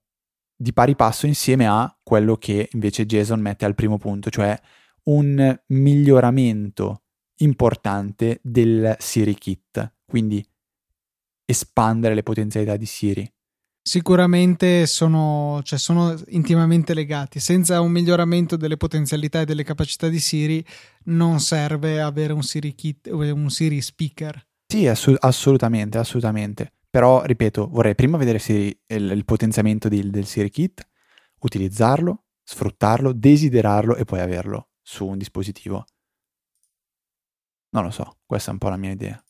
[0.56, 4.58] di pari passo insieme a quello che invece Jason mette al primo punto, cioè
[5.04, 7.04] un miglioramento
[7.38, 10.46] importante del Siri Kit, quindi
[11.44, 13.32] espandere le potenzialità di Siri.
[13.86, 17.38] Sicuramente sono, cioè sono, intimamente legati.
[17.38, 20.64] Senza un miglioramento delle potenzialità e delle capacità di Siri,
[21.04, 24.42] non serve avere un Siri kit o un Siri speaker.
[24.66, 26.72] Sì, ass- assolutamente, assolutamente.
[26.88, 30.88] Però, ripeto, vorrei prima vedere Siri, il, il, potenziamento di, del Siri Kit,
[31.40, 35.84] utilizzarlo, sfruttarlo, desiderarlo e poi averlo su un dispositivo.
[37.70, 39.23] Non lo so, questa è un po' la mia idea.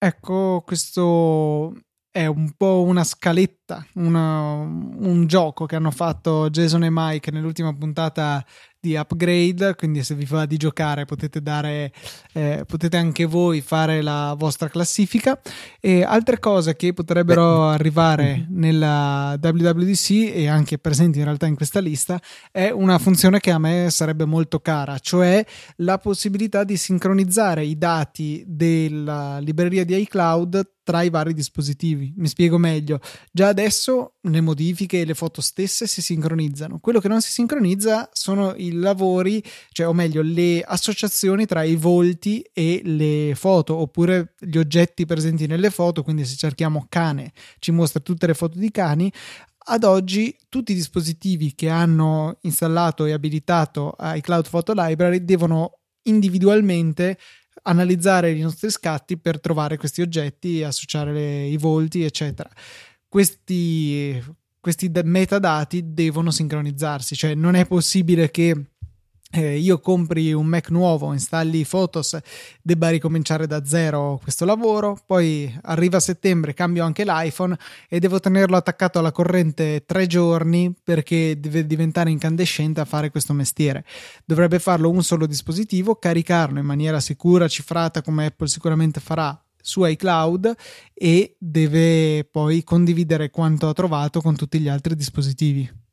[0.00, 1.74] Ecco, questo
[2.08, 7.74] è un po' una scaletta, una, un gioco che hanno fatto Jason e Mike nell'ultima
[7.74, 8.44] puntata
[8.80, 11.92] di upgrade, quindi se vi va di giocare potete dare,
[12.32, 15.40] eh, potete anche voi fare la vostra classifica
[15.80, 17.74] e altre cose che potrebbero Beh.
[17.74, 18.58] arrivare mhm.
[18.58, 22.20] nella WWDC e anche presenti in realtà in questa lista
[22.52, 25.44] è una funzione che a me sarebbe molto cara, cioè
[25.76, 32.14] la possibilità di sincronizzare i dati della libreria di iCloud tra i vari dispositivi.
[32.16, 32.98] Mi spiego meglio.
[33.30, 36.78] Già adesso le modifiche e le foto stesse si sincronizzano.
[36.78, 41.76] Quello che non si sincronizza sono i lavori, cioè o meglio, le associazioni tra i
[41.76, 46.02] volti e le foto, oppure gli oggetti presenti nelle foto.
[46.02, 49.12] Quindi se cerchiamo cane, ci mostra tutte le foto di cani.
[49.70, 57.18] Ad oggi tutti i dispositivi che hanno installato e abilitato iCloud Photo Library devono individualmente
[57.62, 62.50] analizzare i nostri scatti per trovare questi oggetti, associare le, i volti, eccetera.
[63.08, 64.22] Questi,
[64.60, 68.70] questi metadati devono sincronizzarsi, cioè non è possibile che
[69.30, 72.16] eh, io compri un Mac nuovo, installi Photos,
[72.62, 77.56] debba ricominciare da zero questo lavoro, poi arriva settembre, cambio anche l'iPhone
[77.88, 83.34] e devo tenerlo attaccato alla corrente tre giorni perché deve diventare incandescente a fare questo
[83.34, 83.84] mestiere.
[84.24, 89.84] Dovrebbe farlo un solo dispositivo, caricarlo in maniera sicura, cifrata come Apple sicuramente farà su
[89.84, 90.54] iCloud
[90.94, 95.86] e deve poi condividere quanto ha trovato con tutti gli altri dispositivi.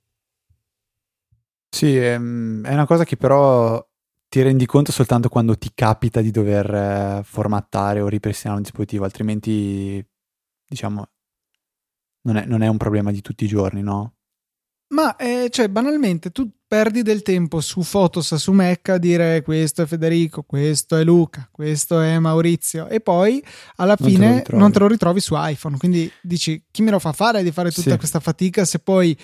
[1.76, 3.86] Sì, ehm, è una cosa che però
[4.30, 9.04] ti rendi conto soltanto quando ti capita di dover eh, formattare o ripristinare un dispositivo,
[9.04, 10.02] altrimenti
[10.66, 11.10] diciamo
[12.22, 14.14] non è, non è un problema di tutti i giorni, no?
[14.94, 19.82] Ma eh, cioè, banalmente tu perdi del tempo su Photos su Mac a dire questo
[19.82, 23.44] è Federico, questo è Luca, questo è Maurizio e poi
[23.76, 25.78] alla non fine te non te lo ritrovi su iPhone.
[25.78, 27.98] Quindi dici chi me lo fa fare di fare tutta sì.
[27.98, 29.18] questa fatica se poi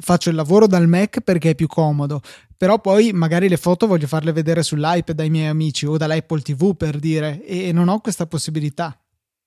[0.00, 2.20] faccio il lavoro dal Mac perché è più comodo,
[2.56, 6.76] però poi magari le foto voglio farle vedere sull'iPad ai miei amici o dall'Apple TV
[6.76, 8.98] per dire e non ho questa possibilità.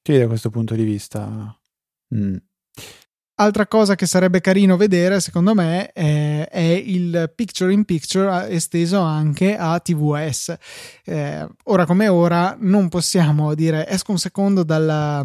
[0.02, 1.56] Sì, da questo punto di vista.
[2.16, 2.36] Mm.
[3.39, 9.00] Altra cosa che sarebbe carino vedere, secondo me, è, è il picture in picture esteso
[9.00, 10.56] anche a TVS.
[11.06, 15.24] Eh, ora come ora non possiamo dire esco un secondo dalla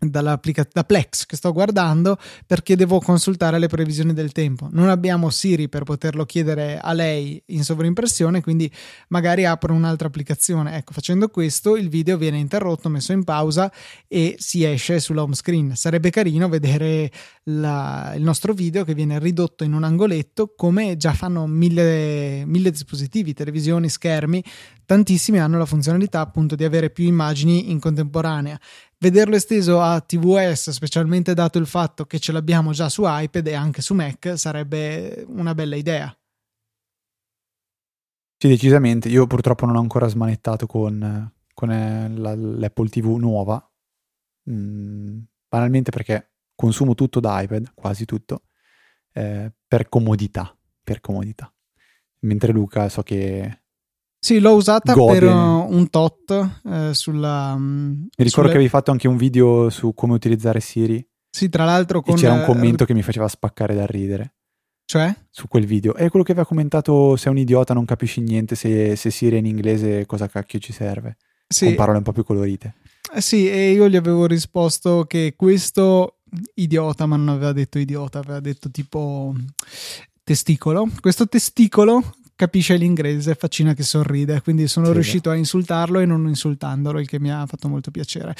[0.00, 4.68] da Plex che sto guardando perché devo consultare le previsioni del tempo.
[4.72, 8.70] Non abbiamo Siri per poterlo chiedere a lei in sovrimpressione, quindi
[9.08, 10.76] magari apro un'altra applicazione.
[10.76, 13.70] Ecco, facendo questo il video viene interrotto, messo in pausa
[14.08, 15.76] e si esce sulla home screen.
[15.76, 17.10] Sarebbe carino vedere
[17.44, 22.70] la, il nostro video che viene ridotto in un angoletto come già fanno mille, mille
[22.70, 24.42] dispositivi, televisioni, schermi.
[24.84, 28.58] Tantissimi hanno la funzionalità appunto di avere più immagini in contemporanea
[29.00, 33.54] vederlo esteso a tvOS, specialmente dato il fatto che ce l'abbiamo già su iPad e
[33.54, 36.14] anche su Mac, sarebbe una bella idea.
[38.36, 39.08] Sì, decisamente.
[39.08, 43.70] Io purtroppo non ho ancora smanettato con, con eh, la, l'Apple TV nuova,
[44.50, 48.44] mm, banalmente perché consumo tutto da iPad, quasi tutto,
[49.12, 51.52] eh, per comodità, per comodità.
[52.20, 53.59] Mentre Luca so che
[54.20, 55.18] sì, l'ho usata Gode.
[55.18, 57.56] per un tot eh, sulla...
[57.56, 58.46] Mm, Mi ricordo sulle...
[58.48, 61.04] che avevi fatto anche un video su come utilizzare Siri.
[61.30, 62.14] Sì, tra l'altro con...
[62.14, 64.34] E c'era un commento che mi faceva spaccare da ridere.
[64.84, 65.14] Cioè?
[65.30, 65.94] Su quel video.
[65.94, 69.38] È quello che aveva commentato sei un idiota, non capisci niente, se, se Siri è
[69.38, 71.16] in inglese cosa cacchio ci serve.
[71.46, 71.66] Sì.
[71.66, 72.74] Con parole un po' più colorite.
[73.14, 76.18] Eh sì, e io gli avevo risposto che questo
[76.54, 79.34] idiota, ma non aveva detto idiota, aveva detto tipo
[80.22, 80.88] testicolo.
[81.00, 82.02] Questo testicolo
[82.40, 84.92] capisce l'inglese, faccina che sorride, quindi sono Sì.
[84.94, 88.34] riuscito a insultarlo e non insultandolo, il che mi ha fatto molto piacere.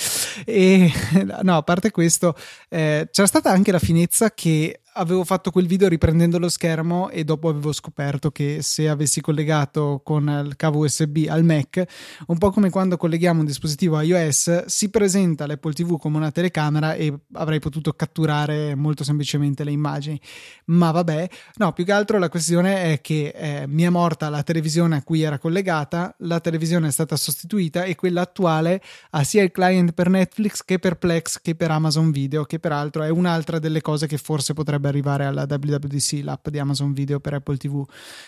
[0.46, 0.90] E
[1.42, 2.34] no, a parte questo,
[2.70, 7.24] eh, c'era stata anche la finezza che avevo fatto quel video riprendendo lo schermo e
[7.24, 11.84] dopo avevo scoperto che se avessi collegato con il cavo USB al Mac,
[12.26, 16.94] un po' come quando colleghiamo un dispositivo iOS, si presenta l'Apple TV come una telecamera
[16.94, 20.20] e avrei potuto catturare molto semplicemente le immagini.
[20.66, 24.42] Ma vabbè, no, più che altro la questione è che eh, mi è morta la
[24.42, 29.42] televisione a cui era collegata, la televisione è stata sostituita e quella attuale ha sia
[29.42, 33.58] il client per Netflix che per Plex che per Amazon Video, che peraltro è un'altra
[33.58, 37.82] delle cose che forse potrebbe arrivare alla WWDC, l'app di Amazon Video per Apple TV.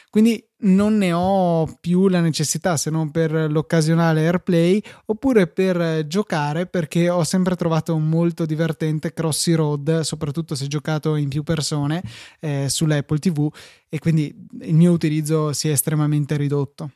[0.08, 6.06] Quindi non ne ho più la necessità se non per l'occasionale AirPlay oppure per eh,
[6.06, 12.02] giocare perché ho sempre trovato molto divertente Crossy Road, soprattutto se giocato in più persone
[12.40, 13.52] eh, sull'Apple TV
[13.88, 16.90] e quindi il mio utilizzo si è estremamente ridotto.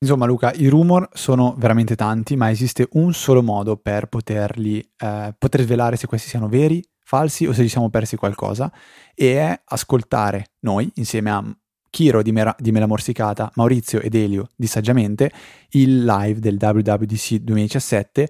[0.00, 5.34] Insomma, Luca, i rumor sono veramente tanti, ma esiste un solo modo per poterli, eh,
[5.36, 8.70] poter svelare se questi siano veri, falsi o se ci siamo persi qualcosa,
[9.14, 11.42] e è ascoltare noi, insieme a
[11.88, 15.32] Chiro di, Mera- di Mela Morsicata, Maurizio ed Elio di Saggiamente,
[15.70, 18.28] il live del WWDC 2017,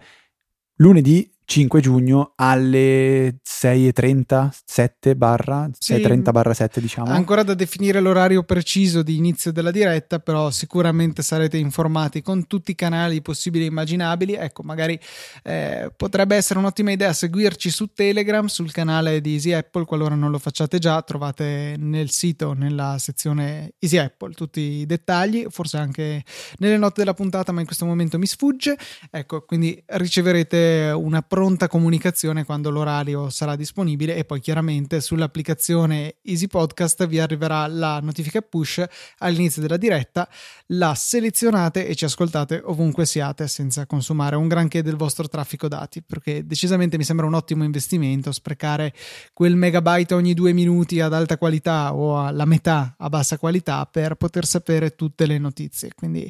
[0.77, 5.95] lunedì 5 giugno alle 6.30, 7 barra, Sì.
[5.95, 7.11] 6.30 barra 7 diciamo.
[7.11, 12.73] Ancora da definire l'orario preciso di inizio della diretta, però sicuramente sarete informati con tutti
[12.73, 14.35] i canali possibili e immaginabili.
[14.35, 15.01] Ecco, magari
[15.43, 20.31] eh, potrebbe essere un'ottima idea seguirci su Telegram, sul canale di Easy Apple, qualora non
[20.31, 26.23] lo facciate già, trovate nel sito, nella sezione Easy Apple, tutti i dettagli, forse anche
[26.59, 28.77] nelle note della puntata, ma in questo momento mi sfugge.
[29.11, 36.49] Ecco, quindi riceverete una pronta comunicazione quando l'orario sarà disponibile e poi chiaramente sull'applicazione Easy
[36.49, 38.85] Podcast vi arriverà la notifica push
[39.19, 40.29] all'inizio della diretta,
[40.67, 46.03] la selezionate e ci ascoltate ovunque siate senza consumare un granché del vostro traffico dati,
[46.03, 48.93] perché decisamente mi sembra un ottimo investimento sprecare
[49.33, 54.17] quel megabyte ogni due minuti ad alta qualità o alla metà a bassa qualità per
[54.17, 55.93] poter sapere tutte le notizie.
[55.95, 56.29] Quindi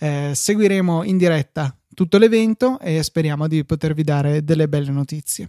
[0.00, 5.48] eh, seguiremo in diretta tutto l'evento e speriamo di potervi dare delle belle notizie.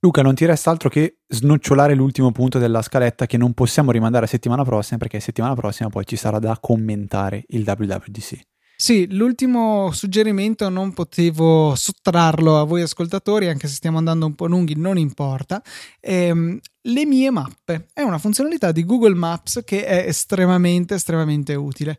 [0.00, 4.26] Luca, non ti resta altro che snocciolare l'ultimo punto della scaletta che non possiamo rimandare
[4.26, 8.40] a settimana prossima perché settimana prossima poi ci sarà da commentare il WWDC.
[8.78, 14.46] Sì, l'ultimo suggerimento non potevo sottrarlo a voi ascoltatori, anche se stiamo andando un po'
[14.46, 15.62] lunghi, non importa.
[15.98, 21.98] Ehm, le mie mappe è una funzionalità di Google Maps che è estremamente, estremamente utile.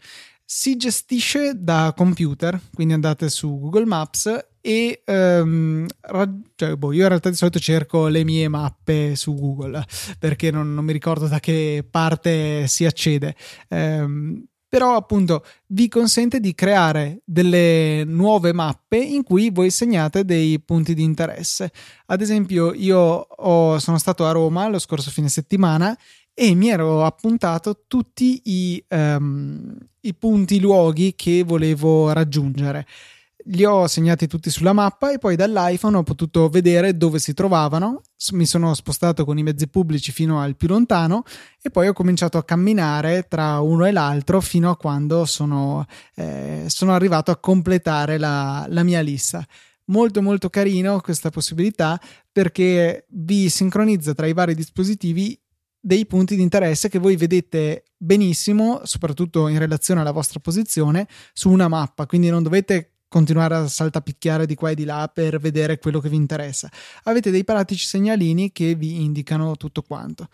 [0.50, 7.02] Si gestisce da computer, quindi andate su Google Maps e ehm, rag- cioè, boh, io
[7.02, 9.84] in realtà di solito cerco le mie mappe su Google
[10.18, 13.36] perché non, non mi ricordo da che parte si accede.
[13.68, 20.62] Ehm, però appunto vi consente di creare delle nuove mappe in cui voi segnate dei
[20.62, 21.72] punti di interesse.
[22.06, 25.98] Ad esempio, io ho- sono stato a Roma lo scorso fine settimana
[26.40, 32.86] e mi ero appuntato tutti i, ehm, i punti, i luoghi che volevo raggiungere.
[33.46, 38.02] Li ho segnati tutti sulla mappa e poi dall'iPhone ho potuto vedere dove si trovavano.
[38.34, 41.24] Mi sono spostato con i mezzi pubblici fino al più lontano
[41.60, 46.66] e poi ho cominciato a camminare tra uno e l'altro fino a quando sono, eh,
[46.68, 49.44] sono arrivato a completare la, la mia lista.
[49.86, 52.00] Molto molto carino questa possibilità
[52.32, 55.40] perché vi sincronizza tra i vari dispositivi
[55.80, 61.49] dei punti di interesse che voi vedete benissimo, soprattutto in relazione alla vostra posizione, su
[61.49, 65.80] una mappa, quindi non dovete continuare a saltapicchiare di qua e di là per vedere
[65.80, 66.69] quello che vi interessa.
[67.03, 70.28] Avete dei pratici segnalini che vi indicano tutto quanto.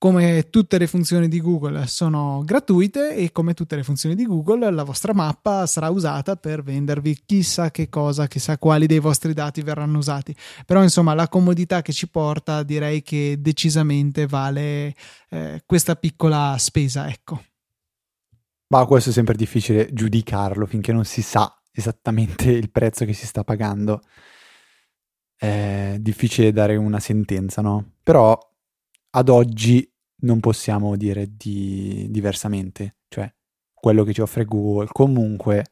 [0.00, 4.70] Come tutte le funzioni di Google sono gratuite e come tutte le funzioni di Google
[4.70, 9.60] la vostra mappa sarà usata per vendervi chissà che cosa, chissà quali dei vostri dati
[9.60, 10.34] verranno usati.
[10.64, 14.94] Però insomma la comodità che ci porta direi che decisamente vale
[15.28, 17.44] eh, questa piccola spesa, ecco.
[18.68, 23.26] Ma questo è sempre difficile giudicarlo finché non si sa esattamente il prezzo che si
[23.26, 24.00] sta pagando.
[25.36, 27.96] È difficile dare una sentenza, no?
[28.02, 28.38] Però
[29.10, 29.89] ad oggi
[30.20, 33.32] non possiamo dire di diversamente, cioè
[33.72, 35.64] quello che ci offre Google comunque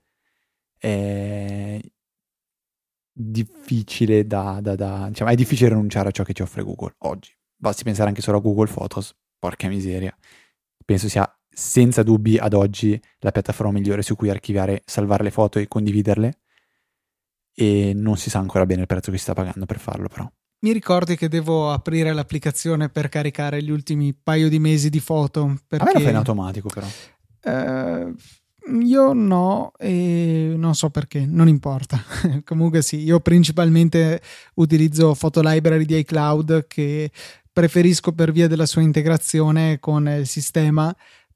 [0.78, 1.80] è
[3.12, 7.32] difficile da, da, da diciamo, è difficile rinunciare a ciò che ci offre Google oggi.
[7.56, 10.16] Basti pensare anche solo a Google Photos, porca miseria.
[10.84, 15.58] Penso sia senza dubbi ad oggi la piattaforma migliore su cui archiviare, salvare le foto
[15.58, 16.38] e condividerle
[17.52, 20.30] e non si sa ancora bene il prezzo che si sta pagando per farlo però.
[20.60, 25.42] Mi ricordi che devo aprire l'applicazione per caricare gli ultimi paio di mesi di foto?
[25.42, 26.86] A me lo Perché fai in automatico però.
[27.44, 28.12] Uh,
[28.82, 32.02] io no, e non so perché, non importa.
[32.44, 34.20] Comunque sì, io principalmente
[34.54, 37.12] utilizzo Photo Library di iCloud che
[37.52, 40.94] preferisco per via della sua integrazione con il sistema,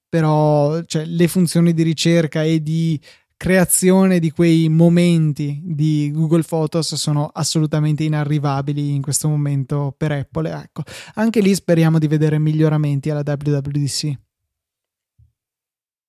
[0.09, 3.01] però cioè, le funzioni di ricerca e di
[3.43, 10.49] creazione di quei momenti di Google Photos sono assolutamente inarrivabili in questo momento per Apple.
[10.49, 10.84] Ecco,
[11.14, 14.16] anche lì speriamo di vedere miglioramenti alla WWDC.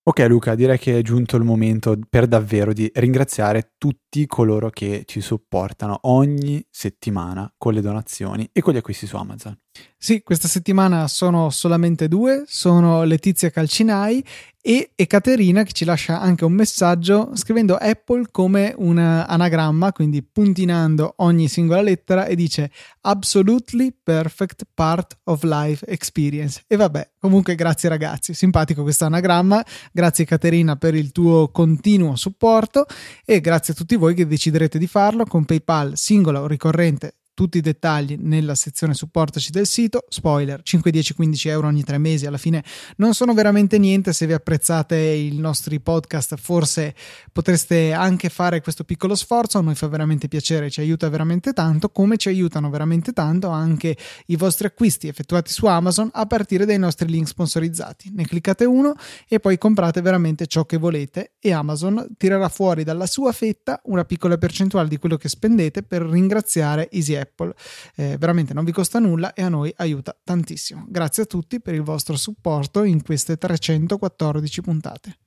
[0.03, 5.01] Ok Luca, direi che è giunto il momento per davvero di ringraziare tutti coloro che
[5.07, 9.57] ci supportano ogni settimana con le donazioni e con gli acquisti su Amazon.
[10.03, 14.21] Sì, questa settimana sono solamente due, sono Letizia Calcinai
[14.61, 21.13] e Ekaterina che ci lascia anche un messaggio scrivendo Apple come un anagramma, quindi puntinando
[21.19, 22.69] ogni singola lettera e dice
[22.99, 26.63] Absolutely perfect part of life experience.
[26.67, 29.63] E vabbè, comunque grazie ragazzi, simpatico questo anagramma,
[29.93, 32.86] grazie Caterina per il tuo continuo supporto
[33.24, 37.57] e grazie a tutti voi che deciderete di farlo con PayPal singola o ricorrente tutti
[37.57, 40.05] i dettagli nella sezione supportaci del sito.
[40.07, 42.63] Spoiler, 5, 10, 15 euro ogni tre mesi, alla fine
[42.97, 44.13] non sono veramente niente.
[44.13, 46.93] Se vi apprezzate i nostri podcast, forse
[47.31, 49.57] potreste anche fare questo piccolo sforzo.
[49.57, 53.97] A noi fa veramente piacere, ci aiuta veramente tanto, come ci aiutano veramente tanto anche
[54.27, 58.11] i vostri acquisti effettuati su Amazon a partire dai nostri link sponsorizzati.
[58.13, 58.93] Ne cliccate uno
[59.27, 64.05] e poi comprate veramente ciò che volete e Amazon tirerà fuori dalla sua fetta una
[64.05, 67.53] piccola percentuale di quello che spendete per ringraziare Easy Apple.
[67.95, 70.86] Eh, veramente non vi costa nulla e a noi aiuta tantissimo.
[70.88, 75.17] Grazie a tutti per il vostro supporto in queste 314 puntate.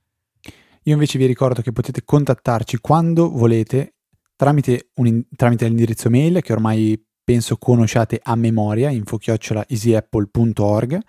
[0.82, 3.94] Io invece vi ricordo che potete contattarci quando volete
[4.36, 11.00] tramite, un, tramite l'indirizzo mail che ormai penso conosciate a memoria, info-easyapple.org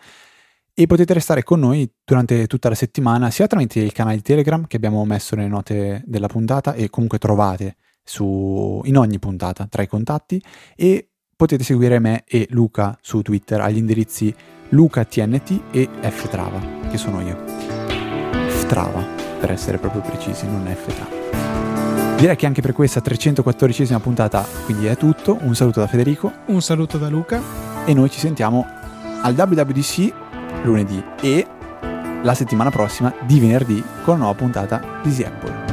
[0.73, 4.77] e potete restare con noi durante tutta la settimana sia tramite il canale Telegram che
[4.77, 7.75] abbiamo messo nelle note della puntata e comunque trovate
[8.08, 10.41] su, in ogni puntata tra i contatti
[10.76, 14.34] e potete seguire me e Luca su Twitter agli indirizzi
[14.70, 17.38] lucatnt e ftrava, che sono io.
[18.47, 19.05] Ftrava,
[19.39, 21.18] per essere proprio precisi, non ftrava.
[22.18, 25.38] Direi che anche per questa 314esima puntata quindi è tutto.
[25.41, 26.34] Un saluto da Federico.
[26.47, 27.39] Un saluto da Luca.
[27.86, 28.66] E noi ci sentiamo
[29.22, 30.14] al WWDC
[30.64, 31.45] lunedì e
[32.24, 35.66] la settimana prossima di venerdì con una nuova puntata di Easy Apple.